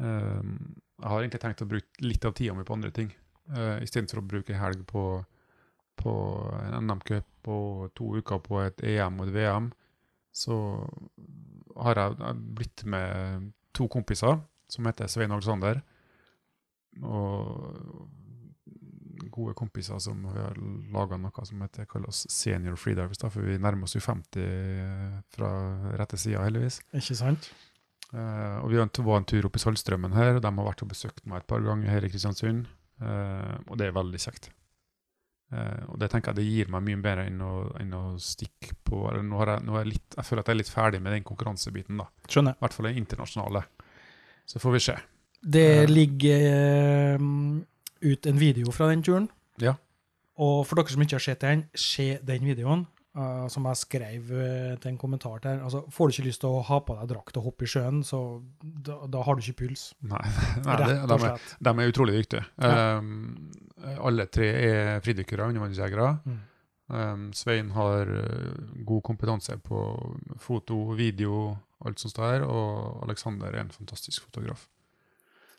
uh, 0.00 0.50
jeg 0.96 1.10
har 1.12 1.22
egentlig 1.22 1.40
tenkt 1.42 1.64
å 1.64 1.68
bruke 1.68 2.04
litt 2.06 2.24
av 2.24 2.34
tida 2.36 2.54
mi 2.56 2.64
på 2.66 2.76
andre 2.76 2.92
ting. 2.96 3.10
Uh, 3.52 3.76
Istedenfor 3.84 4.22
å 4.22 4.26
bruke 4.26 4.56
helg 4.56 4.84
på, 4.88 5.04
på 6.00 6.14
en 6.62 6.78
NM-cup 6.88 7.50
og 7.52 7.90
to 7.96 8.14
uker 8.16 8.40
på 8.44 8.62
et 8.64 8.80
EM 8.94 9.20
og 9.20 9.28
et 9.28 9.36
VM, 9.36 9.68
så 10.36 10.56
har 11.76 12.00
jeg, 12.00 12.16
jeg 12.22 12.40
blitt 12.58 12.84
med 12.88 13.50
to 13.76 13.86
kompiser 13.92 14.40
som 14.72 14.88
heter 14.88 15.10
Svein 15.10 15.34
Alexander. 15.36 15.82
Og 17.04 18.08
gode 19.36 19.54
kompiser 19.58 20.00
som 20.02 20.24
har 20.32 20.56
laga 20.92 21.18
noe 21.20 21.44
som 21.46 21.60
heter 21.62 21.86
kalles 21.90 22.24
Senior 22.32 22.78
Freedivers, 22.80 23.20
da, 23.22 23.30
for 23.32 23.44
vi 23.46 23.58
nærmer 23.60 23.86
oss 23.86 23.96
jo 23.96 24.02
50 24.02 25.22
fra 25.36 25.52
rette 26.00 26.18
sida, 26.20 26.42
heldigvis. 26.46 26.80
Ikke 26.96 27.16
sant? 27.18 27.50
Uh, 28.14 28.62
og 28.62 28.70
vi 28.70 28.78
var 28.78 29.18
en- 29.18 29.24
tur 29.26 29.46
opp 29.48 29.56
i 29.58 29.60
Saltstraumen 29.60 30.14
her, 30.14 30.36
og 30.36 30.42
de 30.44 30.50
har 30.52 30.68
vært 30.68 30.84
og 30.84 30.92
besøkt 30.92 31.24
meg 31.26 31.42
et 31.42 31.48
par 31.50 31.60
ganger 31.64 31.90
her 31.90 32.04
i 32.06 32.10
Kristiansund. 32.12 32.68
Uh, 33.02 33.56
og 33.66 33.76
det 33.80 33.88
er 33.88 33.96
veldig 33.96 34.20
kjekt. 34.22 34.50
Uh, 35.52 35.82
og 35.92 35.98
det 36.00 36.08
tenker 36.10 36.32
jeg 36.32 36.38
det 36.40 36.46
gir 36.46 36.70
meg 36.74 36.82
mye 36.86 37.02
bedre 37.02 37.26
enn 37.28 37.42
å, 37.44 37.50
enn 37.78 37.92
å 37.94 38.04
stikke 38.18 38.72
på 38.86 39.04
eller 39.10 39.22
nå 39.26 39.36
har 39.38 39.52
jeg, 39.52 39.66
nå 39.66 39.76
jeg, 39.78 39.90
litt, 39.92 40.16
jeg 40.16 40.26
føler 40.26 40.42
at 40.42 40.48
jeg 40.50 40.56
er 40.56 40.60
litt 40.62 40.72
ferdig 40.72 41.02
med 41.02 41.14
den 41.14 41.26
konkurransebiten, 41.26 42.00
da. 42.02 42.08
Skjønner. 42.30 42.56
I 42.56 42.64
hvert 42.64 42.78
fall 42.78 42.88
den 42.90 43.02
internasjonale. 43.02 43.62
Så 44.46 44.62
får 44.62 44.74
vi 44.74 44.80
se. 44.86 44.96
Det 45.46 45.68
ligger 45.90 47.18
ut 48.06 48.28
en 48.30 48.38
video 48.40 48.72
fra 48.74 48.90
den 48.92 49.04
turen. 49.06 49.30
Ja. 49.62 49.76
Og 50.42 50.60
for 50.68 50.78
dere 50.78 50.92
som 50.92 51.02
ikke 51.04 51.18
har 51.18 51.24
sett 51.24 51.44
den, 51.44 51.66
se 51.76 52.16
den 52.26 52.46
videoen. 52.46 52.86
Uh, 53.16 53.46
som 53.48 53.64
jeg 53.64 53.80
skrev 53.80 54.26
uh, 54.28 54.72
til 54.76 54.90
en 54.90 54.98
kommentar 55.00 55.38
der. 55.40 55.62
Altså, 55.64 55.80
får 55.88 56.10
du 56.10 56.12
ikke 56.12 56.26
lyst 56.26 56.42
til 56.42 56.52
å 56.52 56.58
ha 56.68 56.82
på 56.84 56.98
deg 56.98 57.08
drakt 57.14 57.38
og 57.40 57.46
hoppe 57.46 57.64
i 57.64 57.70
sjøen, 57.72 58.02
så 58.04 58.18
da, 58.60 58.98
da 59.08 59.22
har 59.24 59.38
du 59.38 59.40
ikke 59.40 59.62
puls. 59.62 59.86
Nei, 60.04 60.20
nei 60.66 60.76
det, 60.82 60.90
de, 61.08 61.16
er, 61.30 61.46
de 61.64 61.72
er 61.72 61.94
utrolig 61.94 62.18
dyktige. 62.18 62.42
Ja. 62.60 62.98
Um, 63.00 63.48
alle 64.04 64.28
tre 64.28 64.50
er 64.66 65.00
fridykkere, 65.00 65.48
undervannsjegere. 65.48 66.10
Mm. 66.28 66.36
Um, 66.92 67.24
Svein 67.32 67.72
har 67.72 68.12
uh, 68.12 68.76
god 68.84 69.02
kompetanse 69.08 69.56
på 69.64 69.86
foto, 70.44 70.82
video, 71.00 71.54
alt 71.88 72.04
sånt 72.04 72.20
der. 72.20 72.44
og 72.44 73.00
Alexander 73.08 73.48
er 73.48 73.64
en 73.64 73.72
fantastisk 73.72 74.28
fotograf. 74.28 74.68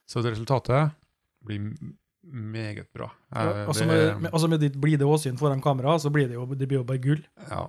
Så 0.06 0.22
det 0.22 0.38
resultatet 0.38 0.94
blir 1.42 1.74
meget 2.32 2.88
bra. 2.94 3.12
Ja, 3.34 3.44
Eh, 3.50 3.68
altså, 3.68 3.84
det 3.84 3.88
med, 3.88 4.22
med, 4.22 4.30
altså 4.34 4.48
med 4.48 4.60
ditt 4.60 4.80
blide 4.82 5.06
åsyn 5.06 5.38
foran 5.38 5.62
kamera, 5.62 5.98
så 6.00 6.10
blir 6.10 6.28
det 6.28 6.36
jo, 6.36 6.46
det 6.54 6.68
blir 6.68 6.80
jo 6.82 6.84
bare 6.88 6.98
gull. 7.04 7.24
ja, 7.50 7.66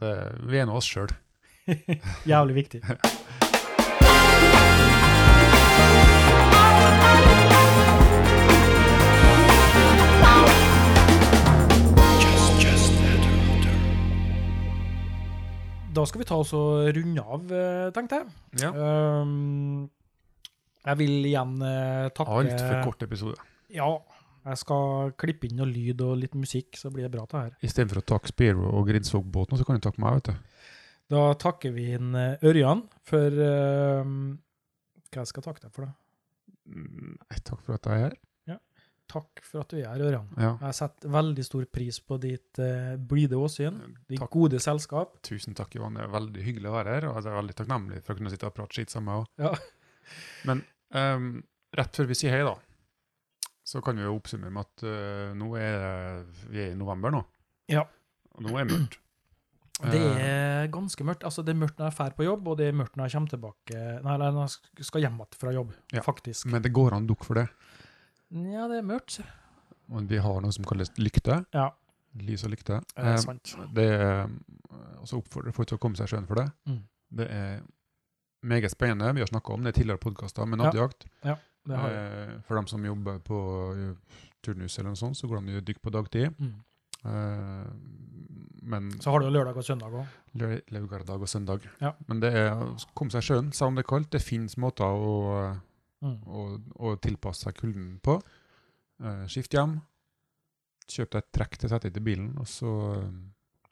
det, 0.00 0.14
vi 0.50 0.58
er 0.58 0.66
nå 0.66 0.76
oss 0.80 0.88
sjøl. 0.88 1.10
Jævlig 2.30 2.54
viktig. 2.54 2.82
Da 15.90 16.04
skal 16.06 16.22
vi 16.22 16.26
ta 16.28 16.36
oss 16.38 16.52
og 16.54 16.86
runde 16.94 17.22
av, 17.22 17.48
eh, 17.50 17.88
tenkte 17.94 18.20
jeg. 18.20 18.26
Ja. 18.62 18.70
Um, 19.20 19.90
Jeg 20.86 20.96
vil 20.96 21.26
igjen 21.28 21.58
uh, 21.60 22.06
takke 22.16 22.36
Altfor 22.40 22.84
kort 22.86 23.02
episode. 23.04 23.34
Ja. 23.74 23.90
Jeg 24.40 24.56
skal 24.62 25.10
klippe 25.20 25.46
inn 25.50 25.58
noe 25.60 25.68
lyd 25.68 26.00
og 26.00 26.14
litt 26.22 26.32
musikk, 26.38 26.78
så 26.80 26.88
blir 26.92 27.04
det 27.04 27.12
bra, 27.12 27.26
det 27.28 27.40
her. 27.42 27.50
Istedenfor 27.66 28.00
å 28.00 28.06
takke 28.14 28.30
Spiro 28.32 28.70
og 28.72 28.86
Grinsvågbåten, 28.88 29.60
så 29.60 29.66
kan 29.68 29.76
du 29.76 29.84
takke 29.84 30.00
meg, 30.00 30.20
vet 30.20 30.30
du. 30.30 30.64
Da 31.12 31.26
takker 31.42 31.74
vi 31.74 31.90
inn 31.96 32.14
eh, 32.16 32.40
Ørjan 32.46 32.84
for 33.02 33.34
uh, 33.42 34.06
Hva 35.10 35.24
jeg 35.24 35.30
skal 35.32 35.44
takke 35.44 35.64
deg 35.66 35.74
for, 35.74 35.88
da? 35.90 35.94
Nei, 36.70 37.40
Takk 37.42 37.64
for 37.66 37.76
at 37.76 37.88
jeg 37.90 37.98
er 37.98 38.04
her. 38.06 38.18
Takk 39.10 39.40
for 39.42 39.64
at 39.64 39.72
du 39.72 39.80
er 39.80 39.88
her, 39.88 40.02
Ørjan. 40.06 40.26
Ja. 40.38 40.52
Jeg 40.68 40.76
setter 40.78 41.10
veldig 41.10 41.42
stor 41.42 41.64
pris 41.74 41.96
på 42.06 42.18
ditt 42.22 42.60
uh, 42.62 42.94
blide 43.10 43.38
åsyn, 43.42 43.80
ditt 44.06 44.20
Takk. 44.22 44.30
gode 44.30 44.60
selskap. 44.62 45.16
Tusen 45.26 45.56
takk, 45.58 45.74
Johan. 45.74 45.96
Det 45.98 46.04
er 46.04 46.12
veldig 46.14 46.44
hyggelig 46.46 46.70
å 46.70 46.74
være 46.76 46.94
her, 46.94 47.06
og 47.10 47.18
jeg 47.18 47.32
er 47.32 47.38
veldig 47.40 47.56
takknemlig 47.58 48.02
for 48.06 48.14
å 48.14 48.20
kunne 48.20 48.30
sitte 48.32 48.46
og 48.46 48.54
prate 48.54 48.78
skitt 48.78 48.94
sammen. 48.94 49.10
med 49.10 49.24
også. 49.24 49.48
Ja. 49.50 50.12
Men 50.46 50.62
um, 50.94 51.26
rett 51.80 51.98
før 51.98 52.10
vi 52.10 52.18
sier 52.20 52.36
hei, 52.36 52.44
da, 52.46 52.54
så 53.70 53.82
kan 53.84 53.98
vi 54.00 54.02
jo 54.06 54.16
oppsummere 54.18 54.50
med 54.54 54.66
at 54.66 54.82
uh, 54.86 55.30
nå 55.38 55.52
er 55.60 56.24
vi 56.50 56.64
er 56.64 56.72
i 56.74 56.78
november 56.78 57.14
nå. 57.14 57.22
Ja. 57.70 57.84
Og 58.34 58.42
nå 58.46 58.56
er 58.58 58.66
det 58.66 58.74
mørkt. 58.78 58.98
Det 59.80 59.96
Eh, 59.96 60.18
er 60.20 60.66
ganske 60.68 61.04
mørkt. 61.08 61.22
Altså, 61.24 61.40
det 61.46 61.54
er 61.54 61.60
mørkt 61.62 61.78
når 61.80 61.86
jeg 61.88 61.96
drar 61.96 62.12
på 62.18 62.24
jobb, 62.26 62.48
og 62.52 62.58
det 62.60 62.66
er 62.68 62.74
mørkt 62.76 62.98
når 63.00 63.06
jeg 63.08 63.14
kommer 63.16 63.30
tilbake 63.32 63.84
Nei, 64.04 64.16
når 64.20 64.42
jeg 64.76 64.84
skal 64.84 65.00
hjem 65.06 65.14
igjen 65.22 65.38
fra 65.40 65.52
jobb, 65.56 65.70
Ja. 65.94 66.02
faktisk. 66.04 66.46
Men 66.52 66.60
det 66.66 66.72
går 66.76 66.92
an 66.98 67.06
å 67.06 67.08
dukke 67.14 67.24
for 67.24 67.34
det. 67.40 67.46
Ja, 68.30 68.66
det 68.68 68.76
er 68.82 68.86
mørkt. 68.90 69.20
Og 69.90 70.04
vi 70.10 70.18
har 70.20 70.40
noe 70.44 70.52
som 70.52 70.64
kalles 70.68 70.90
lykte. 71.00 71.40
Ja, 71.56 71.70
Lys 72.20 72.44
og 72.44 72.50
lykte. 72.52 72.80
det 72.94 73.04
er 73.06 73.14
Eh, 73.14 73.16
sant. 73.22 73.54
Det 73.72 73.86
er 73.88 74.28
også 75.00 75.22
oppfordrer 75.22 75.54
folk 75.54 75.68
til 75.68 75.78
å 75.78 75.80
komme 75.80 75.96
seg 75.96 76.10
i 76.10 76.12
sjøen 76.16 76.26
for 76.28 76.34
det. 76.42 76.48
Mm. 76.68 76.82
Det 77.16 77.26
er 77.30 77.62
meget 78.44 78.70
spennende. 78.70 79.14
Vi 79.14 79.20
har 79.20 79.28
snakka 79.32 79.52
om 79.54 79.62
det 79.64 79.72
i 79.76 79.80
tidligere 79.80 79.98
podkaster 79.98 80.44
med 80.46 80.58
Ja. 80.60 80.64
nattjakt. 80.70 81.06
Ja. 81.24 81.32
Eh, 81.32 81.38
for 82.46 82.54
dem 82.56 82.66
som 82.66 82.84
jobber 82.84 83.18
på 83.20 83.38
eh, 83.76 84.18
turnus 84.42 84.78
eller 84.78 84.90
noe 84.94 84.96
sånt, 84.96 85.16
så 85.16 85.28
går 85.28 85.44
de 85.44 85.52
jo 85.58 85.60
dykk 85.60 85.80
på 85.82 85.90
dagtid. 85.92 86.34
Mm. 86.40 86.54
Eh, 87.04 87.66
men 88.62 88.90
Så 89.00 89.10
har 89.10 89.20
du 89.20 89.26
jo 89.26 89.32
lørdag 89.32 89.56
og 89.56 89.64
søndag 89.64 89.92
òg. 89.92 90.06
lørdag 90.70 91.20
og 91.20 91.28
søndag. 91.28 91.60
Ja. 91.80 91.92
Men 92.08 92.20
det 92.20 92.32
er 92.34 92.50
å 92.52 92.76
komme 92.94 93.10
seg 93.10 93.22
i 93.22 93.26
sjøen, 93.28 93.52
selv 93.52 93.68
om 93.68 93.74
det 93.78 93.84
er 93.86 93.88
kaldt. 93.90 94.10
Det 94.10 94.22
finnes 94.22 94.56
måter 94.56 94.84
å, 94.84 95.60
Mm. 96.02 96.16
å, 96.32 96.42
å 96.80 96.94
tilpasse 96.96 97.42
seg 97.44 97.54
kulden 97.58 98.00
på. 98.00 98.22
Eh, 99.04 99.26
skift 99.28 99.52
hjem. 99.52 99.82
Kjøp 100.88 101.10
deg 101.10 101.18
et 101.22 101.32
trekk 101.36 101.58
til 101.58 101.68
å 101.68 101.72
sette 101.74 101.90
i 101.92 102.00
bilen, 102.00 102.30
og 102.40 102.46
så 102.48 102.70
eh, 102.96 103.10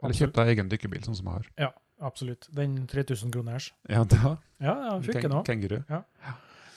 Eller 0.04 0.14
kjøp 0.14 0.34
deg 0.36 0.48
egen 0.52 0.68
dykkerbil, 0.68 1.00
sånn 1.04 1.16
som 1.16 1.24
jeg 1.26 1.32
har. 1.34 1.46
Ja, 1.58 1.70
absolutt. 2.04 2.48
Den 2.54 2.86
3000 2.86 3.32
kroners. 3.32 3.72
Ja, 3.88 4.04
har 4.04 4.36
Ja, 4.60 4.74
ja. 4.76 5.42
Kenguru. 5.42 5.78
Eh, 5.88 6.02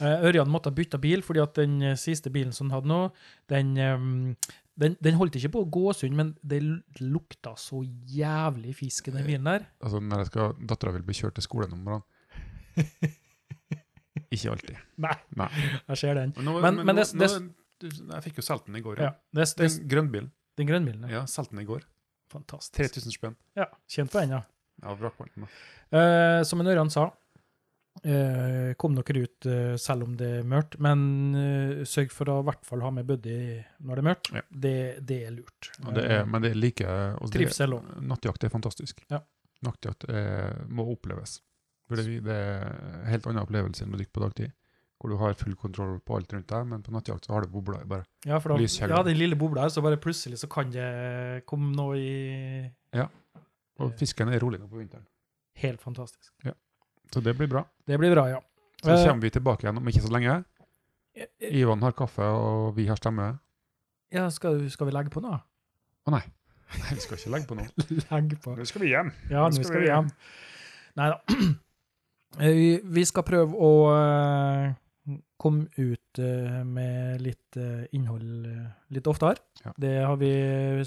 Ørjan 0.02 0.50
måtte 0.50 0.72
bytte 0.74 0.98
bil, 1.02 1.22
fordi 1.22 1.40
at 1.44 1.54
den 1.56 1.82
eh, 1.82 1.96
siste 1.96 2.30
bilen 2.34 2.52
som 2.54 2.70
han 2.70 2.80
hadde 2.82 2.88
nå, 2.90 3.00
den, 3.50 3.78
eh, 3.78 4.36
den, 4.82 4.96
den 5.02 5.16
holdt 5.20 5.36
ikke 5.36 5.52
på 5.54 5.62
å 5.66 5.70
gå 5.70 5.94
sund, 5.94 6.16
men 6.18 6.36
det 6.42 6.62
lukta 7.02 7.54
så 7.60 7.84
jævlig 8.10 8.74
fisk 8.76 9.08
i 9.08 9.12
den 9.12 9.26
bilen 9.28 9.44
der. 9.46 9.66
Altså, 9.84 10.00
når 10.02 10.24
jeg 10.24 10.32
skal, 10.32 10.54
dattera 10.68 10.92
vil 10.96 11.04
bli 11.06 11.14
kjørt 11.14 11.36
til 11.38 11.44
skolen 11.46 11.74
om 11.74 11.84
morgenen. 11.86 12.08
Ikke 14.32 14.52
alltid. 14.52 14.78
Nei, 15.04 15.16
Nei. 15.40 15.48
jeg 15.92 15.98
ser 16.00 16.16
den. 16.16 16.34
Men, 16.38 16.46
nå, 16.48 16.54
Men- 16.62 16.76
men, 16.76 16.86
men 16.86 16.96
nå, 16.96 17.04
det- 17.82 17.92
jeg 18.14 18.24
fikk 18.24 18.38
jo 18.40 18.44
solgt 18.46 18.66
den 18.68 18.76
i 18.76 18.82
går. 18.82 18.98
Ja, 19.00 19.04
Ja. 19.04 19.12
det, 19.34 19.48
det, 19.58 19.68
Den 19.80 19.88
grønnbilen. 19.90 20.32
den 20.58 20.68
grønnbilen, 20.68 21.02
ja. 21.10 21.20
Ja, 21.20 21.26
solgte 21.26 21.52
den 21.56 21.62
i 21.62 21.66
går. 21.66 21.82
Fantastisk. 22.32 22.74
3000 22.78 23.12
spenn. 23.12 23.36
Ja, 23.56 23.66
kjent 23.90 24.12
på 24.12 24.20
den, 24.22 24.30
ja. 24.30 24.42
Ja, 24.84 24.94
vrakpanten. 24.96 25.44
da. 25.92 25.98
Eh, 25.98 26.44
som 26.44 26.62
en 26.62 26.68
Ørjan 26.68 26.90
sa, 26.90 27.06
eh, 27.08 27.12
kom 28.80 28.96
dere 28.96 29.26
ut 29.26 29.46
eh, 29.46 29.76
selv 29.82 30.08
om 30.08 30.16
det 30.18 30.30
er 30.40 30.48
mørkt, 30.48 30.78
men 30.82 31.02
eh, 31.38 31.82
sørg 31.86 32.14
for 32.16 32.32
å 32.32 32.40
i 32.42 32.48
hvert 32.48 32.64
fall 32.66 32.82
ha 32.86 32.92
med 32.96 33.06
buddy 33.10 33.36
når 33.84 34.00
det 34.00 34.02
er 34.02 34.08
mørkt. 34.08 34.32
Ja. 34.38 34.44
Det, 34.66 34.78
det 35.06 35.20
er 35.28 35.36
lurt. 35.36 35.70
Det 35.92 36.06
er, 36.06 36.24
men 36.26 36.46
det 36.46 36.54
er 36.54 36.58
like 36.62 36.96
Trivsel 37.36 37.76
òg. 37.78 37.92
Nattjakt 38.08 38.48
er 38.48 38.54
fantastisk. 38.54 39.04
Ja. 39.12 39.22
Nattjakt 39.68 40.08
er, 40.10 40.64
må 40.72 40.88
oppleves. 40.94 41.42
For 41.90 42.00
det, 42.00 42.32
er 42.32 42.66
en 42.72 43.12
helt 43.12 43.28
annen 43.28 43.44
opplevelse 43.44 43.86
enn 43.86 43.94
å 43.94 44.00
dykke 44.00 44.16
på 44.16 44.24
dagtid. 44.24 44.56
Hvor 45.02 45.12
du 45.12 45.18
har 45.18 45.36
full 45.36 45.56
kontroll 45.58 45.96
på 46.06 46.16
alt 46.16 46.34
rundt 46.34 46.50
deg, 46.50 46.66
men 46.72 46.84
på 46.86 46.94
nattjakt 46.94 47.26
så 47.28 47.36
har 47.36 47.46
du 47.46 47.52
bobler 47.52 47.84
bare. 47.90 48.06
Ja, 48.24 48.38
da, 48.38 48.58
ja, 48.62 49.04
den 49.04 49.18
lille 49.18 49.38
bobla 49.38 49.66
her, 49.66 49.74
så 49.74 49.84
bare 49.84 50.00
plutselig 50.02 50.40
så 50.40 50.50
kan 50.50 50.72
det 50.72 51.44
komme 51.50 51.74
noe 51.76 51.98
i 51.98 52.12
Og 53.82 53.96
fisken 53.98 54.30
er 54.30 54.42
rolig 54.42 54.62
nå 54.62 54.70
på 54.70 54.80
vinteren. 54.80 55.08
Helt 55.60 55.82
fantastisk. 55.84 56.32
Så 57.14 57.22
det 57.24 57.34
blir 57.38 57.48
bra. 57.52 57.66
Det 57.88 57.98
blir 58.00 58.12
bra, 58.16 58.28
ja. 58.30 58.40
Så 58.82 58.90
Eh, 58.96 59.06
kommer 59.08 59.22
vi 59.22 59.30
tilbake 59.30 59.66
igjen 59.66 59.78
om 59.78 59.88
ikke 59.92 60.02
så 60.02 60.12
lenge. 60.12 60.44
eh, 61.16 61.26
eh, 61.40 61.56
Ivan 61.62 61.82
har 61.84 61.92
kaffe, 61.92 62.24
og 62.24 62.76
vi 62.76 62.88
har 62.88 62.96
stemme. 62.98 63.40
Ja, 64.12 64.30
skal, 64.30 64.70
skal 64.72 64.88
vi 64.88 64.92
legge 64.96 65.10
på 65.14 65.22
nå? 65.22 65.32
Å 66.08 66.12
nei. 66.12 66.22
Nei, 66.72 66.94
vi 66.96 67.02
skal 67.04 67.18
ikke 67.18 67.32
legge 67.36 67.48
på 67.48 67.56
noe. 67.60 67.68
Legge 68.12 68.38
på. 68.42 68.56
Nå 68.58 68.66
skal 68.66 68.82
vi 68.82 68.90
hjem. 68.94 69.12
Ja, 69.30 69.44
nå 69.52 69.64
skal 69.64 69.82
vi 69.84 69.88
hjem. 69.92 70.08
Nei 70.96 71.10
da. 71.12 71.20
Vi 72.96 73.02
skal 73.04 73.26
prøve 73.28 73.52
å 73.60 73.72
komme 75.42 75.66
ut 75.76 76.20
med 76.64 77.20
litt 77.26 77.58
innhold 77.92 78.46
litt 78.96 79.08
oftere. 79.12 79.36
Ja. 79.66 79.74
Det 79.76 79.92
har 80.06 80.16
vi 80.22 80.30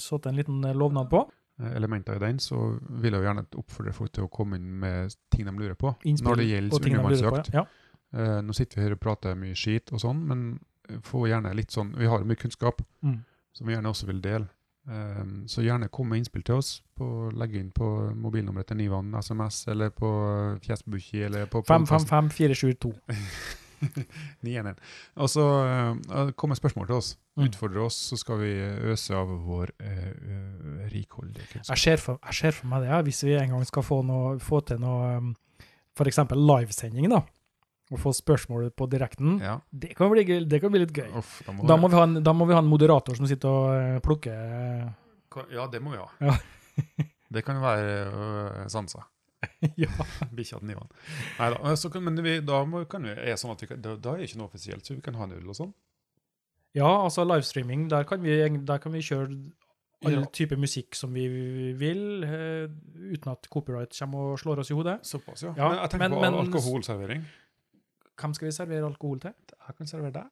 satt 0.01 0.25
en 0.31 0.39
liten 0.41 0.63
lovnad 0.73 1.11
på. 1.13 1.21
Eh, 1.62 1.77
Elementer 1.77 2.17
i 2.17 2.19
den, 2.19 2.38
så 2.43 2.57
vil 2.88 3.12
jeg 3.12 3.23
jo 3.23 3.29
gjerne 3.29 3.45
oppfordre 3.61 3.93
folk 3.95 4.12
til 4.12 4.25
å 4.27 4.31
komme 4.33 4.57
inn 4.59 4.73
med 4.81 5.14
ting 5.31 5.47
de 5.47 5.53
lurer 5.55 5.77
på. 5.79 5.95
Innspill 6.05 6.33
Når 6.33 6.40
det 6.40 6.47
gjelder 6.49 6.88
undervannsjakt. 6.90 7.53
Ja. 7.55 7.64
Uh, 8.14 8.40
nå 8.47 8.55
sitter 8.55 8.79
vi 8.79 8.83
her 8.87 8.95
og 8.95 9.01
prater 9.03 9.35
mye 9.38 9.55
skit 9.59 9.90
og 9.93 10.03
sånn, 10.03 10.21
men 10.27 10.43
få 11.03 11.25
gjerne 11.27 11.51
litt 11.57 11.73
sånn 11.75 11.95
Vi 11.99 12.07
har 12.07 12.23
mye 12.23 12.37
kunnskap 12.38 12.83
Mm. 13.03 13.25
som 13.53 13.67
vi 13.67 13.75
gjerne 13.75 13.88
også 13.90 14.07
vil 14.07 14.21
dele. 14.23 14.47
Um, 14.87 15.45
så 15.49 15.62
gjerne 15.64 15.88
kom 15.88 16.09
med 16.09 16.19
innspill 16.19 16.43
til 16.45 16.55
oss. 16.61 16.83
på 16.95 17.31
legge 17.35 17.59
inn 17.59 17.71
på 17.75 18.14
mobilnummeret 18.14 18.67
til 18.67 18.77
Nivan, 18.77 19.14
SMS, 19.19 19.67
eller 19.69 19.88
på 19.90 20.11
Fjesbukki, 20.62 21.23
eller 21.25 21.47
på 21.47 21.62
podcast 21.62 22.09
555 22.09 22.31
472. 22.31 22.93
911. 24.43 24.75
Og 25.17 25.31
så 25.31 25.47
uh, 26.11 26.31
kom 26.37 26.49
med 26.49 26.57
spørsmål 26.57 26.87
til 26.87 26.95
oss. 26.95 27.17
Mm. 27.35 27.49
Utfordre 27.49 27.83
oss, 27.83 27.97
så 28.12 28.16
skal 28.18 28.38
vi 28.44 28.51
øse 28.92 29.14
av 29.18 29.31
vår 29.42 29.73
eh, 29.83 30.11
rikholdige 30.92 31.49
kunnskap. 31.51 31.73
Jeg 31.73 31.83
ser 31.83 32.03
for, 32.03 32.20
jeg 32.29 32.38
ser 32.38 32.55
for 32.55 32.70
meg 32.70 32.85
det, 32.85 32.92
ja, 32.92 33.01
hvis 33.03 33.25
vi 33.27 33.33
en 33.35 33.57
gang 33.57 33.64
skal 33.66 33.83
få, 33.83 34.05
noe, 34.07 34.37
få 34.38 34.61
til 34.68 34.79
noe 34.79 35.09
um, 35.18 35.33
f.eks. 35.99 36.20
livesending, 36.31 37.09
da, 37.11 37.25
og 37.90 37.99
få 38.05 38.12
spørsmål 38.14 38.68
på 38.79 38.87
direkten, 38.92 39.40
Ja. 39.42 39.57
det, 39.70 39.97
kan 39.99 40.12
bli, 40.12 40.23
det 40.47 40.61
kan 40.62 40.70
bli 40.70 40.85
litt 40.85 40.94
gøy. 40.94 41.11
Uff, 41.18 41.40
da 41.47 41.57
må 41.57 41.66
Da 41.66 41.77
må, 41.77 41.90
vi 41.90 41.99
ha 41.99 42.05
en, 42.07 42.20
da 42.23 42.33
må 42.33 42.47
vi 42.47 42.55
ha 42.55 42.62
en 42.62 42.70
moderator 42.70 43.18
som 43.18 43.27
sitter 43.27 43.51
og 43.51 43.75
eh, 43.81 43.99
plukker 44.05 45.51
Ja, 45.51 45.66
det 45.66 45.83
må 45.83 45.90
vi 45.97 45.99
ha. 45.99 46.07
Ja. 46.23 46.38
det 47.35 47.42
kan 47.42 47.59
være 47.62 47.99
uh, 48.14 48.62
Sansa. 48.70 49.03
Ja. 49.77 49.90
Bikkja 50.31 50.61
til 50.62 50.70
Ivan. 50.73 50.87
Nei 51.40 51.51
da. 51.51 51.75
kan, 51.90 52.05
men 52.07 52.23
vi, 52.23 52.38
da 52.47 52.62
må, 52.64 52.85
kan 52.88 53.05
vi, 53.05 53.11
er 53.11 53.37
sånn 53.40 53.53
at 53.53 53.64
vi 53.64 53.75
da, 53.75 53.97
da 53.99 54.14
er 54.14 54.23
det 54.23 54.31
ikke 54.31 54.40
noe 54.40 54.49
offisielt, 54.49 54.87
så 54.87 54.94
vi 54.94 55.03
kan 55.05 55.18
ha 55.18 55.27
en 55.27 55.35
øl 55.37 55.51
og 55.51 55.59
sånn. 55.59 55.75
Ja, 56.75 57.05
altså 57.05 57.25
livestreaming, 57.25 57.91
der 57.91 58.03
kan 58.03 58.23
vi, 58.23 58.49
der 58.67 58.79
kan 58.79 58.93
vi 58.93 58.99
kjøre 59.03 59.29
all 60.05 60.13
Ja. 60.19 60.25
type 60.33 60.57
musikk 60.57 60.95
som 60.95 61.15
vi 61.15 61.29
vil, 61.79 62.25
eh, 62.25 62.69
uten 63.15 63.31
at 63.31 63.47
copyright 63.51 63.95
kommer 63.99 64.19
og 64.33 64.39
slår 64.39 64.59
oss 64.59 64.71
i 64.71 64.75
hodet. 64.75 64.99
Såpass, 65.07 65.43
ja. 65.43 65.55
Ja, 65.57 65.69
men 65.69 65.79
jeg 65.79 65.91
tenker 65.91 66.09
men- 66.09 66.19
på 66.19 66.21
men- 66.21 66.41
alkoholservering. 66.47 67.25
Hvem 68.21 68.35
skal 68.35 68.47
vi 68.47 68.53
servere 68.53 68.87
alkohol 68.87 69.21
til? 69.21 69.33
Jeg 69.69 69.77
kan 69.77 69.87
servere 69.87 70.13
deg. 70.13 70.27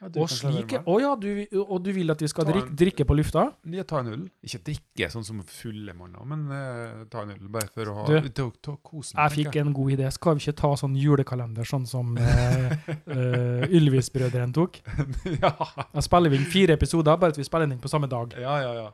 Og 0.00 0.30
slike, 0.32 0.78
å 0.88 0.94
ja, 0.96 1.10
du, 1.20 1.28
og 1.60 1.82
du 1.84 1.90
vil 1.92 2.08
at 2.10 2.22
vi 2.24 2.28
skal 2.32 2.46
Ta 2.46 2.52
en- 2.54 2.56
drikke, 2.56 2.76
drikke 2.80 3.04
på 3.04 3.16
lufta? 3.18 3.42
Ja, 3.68 3.82
ta 3.84 3.98
en 4.00 4.06
øl. 4.14 4.22
Ikke 4.42 4.60
drikke 4.64 5.10
sånn 5.12 5.26
som 5.28 5.42
fulle 5.44 5.92
manner, 5.92 6.24
men 6.24 6.46
uh, 6.48 7.02
ta 7.12 7.20
en 7.26 7.34
øl 7.34 7.50
bare 7.52 7.68
for 7.74 7.84
å 7.92 7.96
ha 7.98 8.06
Du, 8.08 8.28
til, 8.32 8.48
å- 8.48 8.78
kosen, 8.80 9.18
Jeg 9.20 9.34
fikk 9.44 9.58
en 9.60 9.74
god 9.76 9.92
idé. 9.98 10.08
Skal 10.16 10.38
vi 10.38 10.46
ikke 10.46 10.56
ta 10.62 10.70
sånn 10.80 10.96
julekalender, 10.96 11.68
sånn 11.68 11.84
som 11.86 12.16
uh, 12.16 13.66
Ylvis-brødrene 13.68 14.56
tok? 14.56 14.80
ja. 15.44 15.52
Da 15.92 16.00
spiller 16.08 16.32
vi 16.32 16.40
inn 16.40 16.48
fire 16.48 16.78
episoder, 16.80 17.20
bare 17.20 17.34
at 17.36 17.40
vi 17.42 17.44
spiller 17.44 17.68
den 17.68 17.78
på 17.84 17.92
samme 17.92 18.08
dag. 18.08 18.32
ja, 18.40 18.56
ja, 18.64 18.72
ja. 18.80 18.88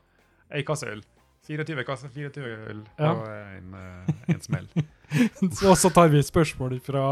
Ei 0.55 0.63
kasse 0.67 0.91
øl. 0.91 1.05
24 1.47 1.85
kasser, 1.87 2.11
24 2.11 2.53
øl 2.73 2.81
Ja. 2.99 3.13
og 3.13 3.29
en, 3.31 3.75
en 4.35 4.41
smell 4.43 4.67
Og 5.71 5.77
så 5.79 5.91
tar 5.95 6.09
vi 6.11 6.19
spørsmål 6.27 6.81
fra, 6.83 7.05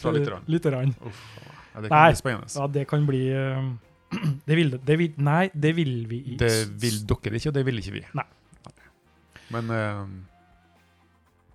fra 0.00 0.12
lytterne. 0.16 0.94
Ja, 1.74 1.80
det 1.80 1.88
kan 1.88 1.96
Nei. 1.96 2.10
bli 2.10 2.20
spennende. 2.20 2.52
Ja, 2.56 2.66
det 2.66 2.84
kan 2.90 3.06
bli 3.06 3.22
eh, 3.30 3.70
det 4.48 4.58
vil, 4.58 4.76
det 4.86 4.98
vil, 4.98 5.16
Nei, 5.22 5.44
det 5.54 5.74
vil 5.76 5.94
vi 6.10 6.22
ikke. 6.34 6.44
Det 6.44 6.82
vil 6.82 7.00
dere 7.06 7.40
ikke, 7.40 7.52
og 7.52 7.58
det 7.58 7.66
vil 7.68 7.82
ikke 7.82 7.96
vi. 7.98 8.04
Nei. 8.18 8.26
Men 9.50 9.70
uh, 9.74 10.06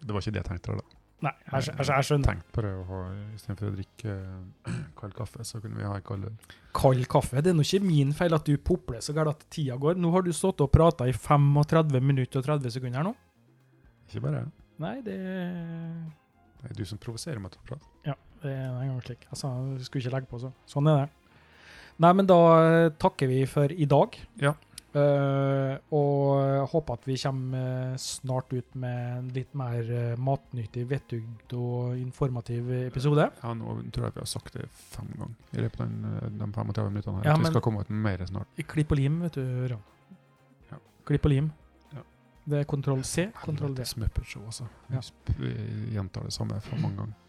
det 0.04 0.14
var 0.14 0.24
ikke 0.24 0.36
det 0.36 0.42
jeg 0.44 0.50
tenkte. 0.50 0.78
da. 0.80 0.96
Nei, 1.26 1.32
jeg, 1.48 1.68
jeg, 1.72 1.88
jeg 1.90 2.08
skjønner. 2.10 2.28
Tenk 2.28 2.50
på 2.54 2.64
det 2.66 2.72
å 2.76 2.82
ha, 2.90 2.98
Istedenfor 3.38 3.70
å 3.70 3.76
drikke 3.78 4.16
eh, 4.16 4.82
kald 5.00 5.16
kaffe, 5.18 5.46
så 5.48 5.62
kunne 5.64 5.80
vi 5.80 5.88
ha 5.88 5.96
kald 6.06 6.28
øl. 6.30 6.36
Kald 6.76 7.08
kaffe. 7.12 7.40
Det 7.44 7.54
er 7.54 7.58
nå 7.58 7.66
ikke 7.66 7.82
min 7.86 8.12
feil 8.16 8.36
at 8.36 8.48
du 8.48 8.56
popler 8.60 9.02
så 9.04 9.16
galt 9.16 9.32
at 9.32 9.48
tida 9.54 9.80
går. 9.80 9.98
Nå 10.02 10.12
har 10.16 10.26
du 10.26 10.32
stått 10.36 10.64
og 10.66 10.72
prata 10.74 11.08
i 11.10 11.16
35 11.16 12.04
minutter 12.04 12.44
og 12.44 12.52
30 12.52 12.76
sekunder 12.78 13.02
her 13.02 13.10
nå. 13.10 13.16
Ikke 14.10 14.24
bare 14.28 14.44
jeg. 14.44 14.54
Nei, 14.84 14.96
det 15.06 15.18
Det 16.60 16.72
er 16.72 16.78
du 16.78 16.86
som 16.88 17.00
provoserer 17.02 17.40
meg 17.40 17.56
til 17.56 17.64
å 17.64 17.70
prate. 17.72 17.94
Det 18.46 18.54
er 18.54 18.70
en 18.70 18.92
gang 18.94 19.02
slik. 19.06 19.26
Altså, 19.34 19.50
jeg 19.76 19.88
skulle 19.90 20.06
ikke 20.06 20.16
legge 20.20 20.30
på, 20.32 20.40
så 20.46 20.54
sånn 20.70 20.88
er 20.92 21.04
det. 21.06 21.10
Nei, 22.04 22.12
men 22.14 22.28
da 22.28 22.40
eh, 22.62 22.90
takker 23.00 23.30
vi 23.32 23.44
for 23.50 23.72
i 23.72 23.86
dag. 23.90 24.18
Ja. 24.44 24.54
Uh, 24.96 25.76
og 25.92 26.70
håper 26.72 26.96
at 26.96 27.04
vi 27.04 27.18
kommer 27.20 27.64
eh, 27.92 27.96
snart 28.00 28.54
ut 28.56 28.78
med 28.80 29.00
en 29.18 29.26
litt 29.36 29.52
mer 29.60 29.90
eh, 29.92 30.14
matnyttig, 30.24 30.86
vettugd 30.88 31.52
og 31.60 31.98
informativ 32.00 32.70
episode. 32.78 33.26
Ja, 33.42 33.52
nå 33.60 33.74
tror 33.92 34.08
jeg 34.08 34.16
vi 34.16 34.22
har 34.24 34.30
sagt 34.32 34.56
det 34.56 34.70
fem 34.94 35.10
ganger 35.18 35.36
i 35.60 35.66
løpet 35.66 35.84
av 35.84 35.90
den- 35.92 36.38
de 36.40 36.48
35 36.48 36.88
minuttene. 36.94 37.18
her. 37.18 37.28
Ja, 37.28 37.34
at 37.36 37.44
vi 37.44 37.52
skal 37.52 37.66
komme 37.68 37.84
ut 37.84 37.92
med 37.92 38.00
mer 38.08 38.24
snart. 38.30 38.64
Klipp 38.72 38.96
og 38.96 39.02
lim, 39.02 39.20
vet 39.26 39.36
du, 39.36 39.44
Ørjan. 39.66 39.84
Ja. 40.72 40.80
Klipp 41.12 41.28
og 41.28 41.36
lim. 41.36 41.52
Ja. 41.92 42.08
Det 42.48 42.62
er 42.62 42.64
kontroll 42.64 43.04
C, 43.04 43.28
kontroll 43.44 43.76
D. 43.76 43.84
Muppet 44.00 44.32
Show, 44.32 44.46
altså. 44.48 44.70
Vi 45.36 45.52
gjentar 45.92 46.24
det 46.24 46.32
samme 46.32 46.62
for 46.62 46.80
mange 46.80 46.96
ganger. 47.04 47.20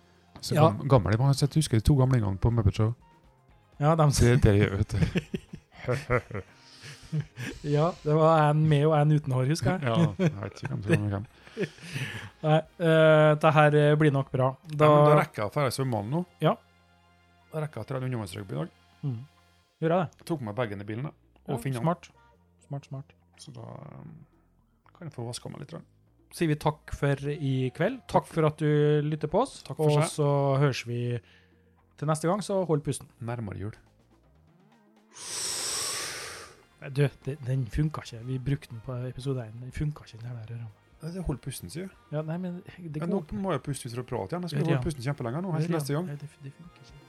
Så 0.40 0.55
Ja. 0.55 0.62
gam- 0.70 0.88
Gamle, 0.88 1.16
man 1.18 1.27
har 1.27 1.35
sett, 1.35 1.55
husker 1.55 1.77
de 1.77 1.81
to 1.85 1.94
gamlingene 1.96 2.38
på 2.38 2.51
Muppet 2.51 2.75
Show? 2.75 2.94
Ja, 3.81 3.94
dem 3.94 4.11
Det, 4.11 4.42
det 4.42 4.55
gjør 4.59 4.77
vet 4.77 4.88
du. 4.88 4.96
ja, 7.77 7.92
det 8.03 8.14
var 8.14 8.51
en 8.51 8.68
med 8.68 8.87
og 8.87 8.94
en 8.99 9.12
uten 9.12 9.33
hår, 9.33 9.46
husker 9.53 9.77
jeg. 9.77 9.83
Ja, 9.87 10.12
jeg 10.18 10.33
vet 10.42 10.62
ikke 10.62 10.70
hvem 10.75 10.83
som 10.83 11.09
hvem. 11.12 11.27
Nei, 12.46 12.59
uh, 12.81 13.33
det 13.40 13.53
her 13.57 13.77
eh, 13.81 13.94
blir 13.96 14.12
nok 14.12 14.31
bra. 14.33 14.51
Da, 14.68 14.85
ja, 14.90 15.05
da 15.09 15.14
rekker 15.20 15.42
jeg 15.42 15.51
å 15.51 15.55
dra 15.55 15.66
i 15.70 15.75
svømmehallen 15.77 16.11
nå. 16.12 16.25
Ja. 16.44 16.53
Da 17.53 17.62
rekker 17.64 17.81
jeg 17.81 17.87
å 17.87 17.88
trene 17.88 18.09
ungdomsrugby 18.11 18.53
i 18.57 18.59
dag. 18.61 18.75
mm. 19.07 19.18
Gjør 19.81 19.92
jeg 19.92 20.01
det? 20.01 20.20
Jeg 20.22 20.27
tok 20.33 20.40
med 20.46 20.55
bagen 20.57 20.81
i 20.81 20.85
bilen 20.88 21.07
og 21.11 21.12
Ja, 21.49 21.72
smart. 21.81 22.09
Smart, 22.66 22.87
smart. 22.88 23.11
Så 23.38 23.53
da 23.53 23.61
um, 23.61 24.12
kan 24.96 25.07
jeg 25.09 25.12
få 25.12 25.27
vaska 25.27 25.51
meg 25.53 25.61
litt. 25.61 25.70
grann. 25.75 25.85
Sier 26.37 26.51
vi 26.51 26.59
takk 26.61 26.92
for 26.96 27.33
i 27.33 27.55
kveld. 27.77 28.03
Takk 28.12 28.29
for 28.29 28.49
at 28.49 28.61
du 28.61 28.68
lytter 29.07 29.31
på 29.33 29.40
oss. 29.46 29.59
Takk 29.66 29.79
for 29.81 29.92
og 29.92 30.03
seg. 30.03 30.12
så 30.18 30.31
høres 30.61 30.83
vi 30.88 31.01
til 31.96 32.11
neste 32.11 32.29
gang, 32.29 32.42
så 32.44 32.61
hold 32.68 32.85
pusten. 32.85 33.09
Nærmere 33.25 33.61
jul. 33.61 33.77
Du, 36.92 37.07
det, 37.25 37.38
den 37.46 37.64
funka 37.72 38.05
ikke. 38.05 38.20
Vi 38.29 38.37
brukte 38.38 38.68
den 38.70 38.83
på 38.85 38.99
episode 39.09 39.46
1. 39.49 39.57
Den 39.62 39.72
funka 39.72 40.05
ikke, 40.05 40.20
den 40.20 40.29
her. 40.29 40.44
Ørjan. 40.44 40.75
Det 41.07 41.22
Hold 41.27 41.38
pusten, 41.44 41.70
sier 41.70 41.88
du. 41.88 41.96
Ja, 42.16 42.22
nei, 42.25 42.37
men 42.40 42.62
det 42.81 43.05
nå 43.07 43.20
må 43.37 43.53
jeg 43.53 43.62
puste 43.66 43.88
ut 43.88 43.94
for 43.94 44.03
å 44.03 44.07
prate 44.09 44.35
igjen. 44.35 44.46
Jeg 44.46 44.55
skal 44.55 44.70
holde 44.70 44.85
pusten 44.85 45.05
kjempelenge 45.05 45.42
nå. 45.44 45.53
Helt 45.57 45.75
neste 45.77 45.96
gang. 45.96 46.09
Det, 46.09 46.31
det 46.44 46.53
funker 46.57 46.87
ikke. 46.87 47.06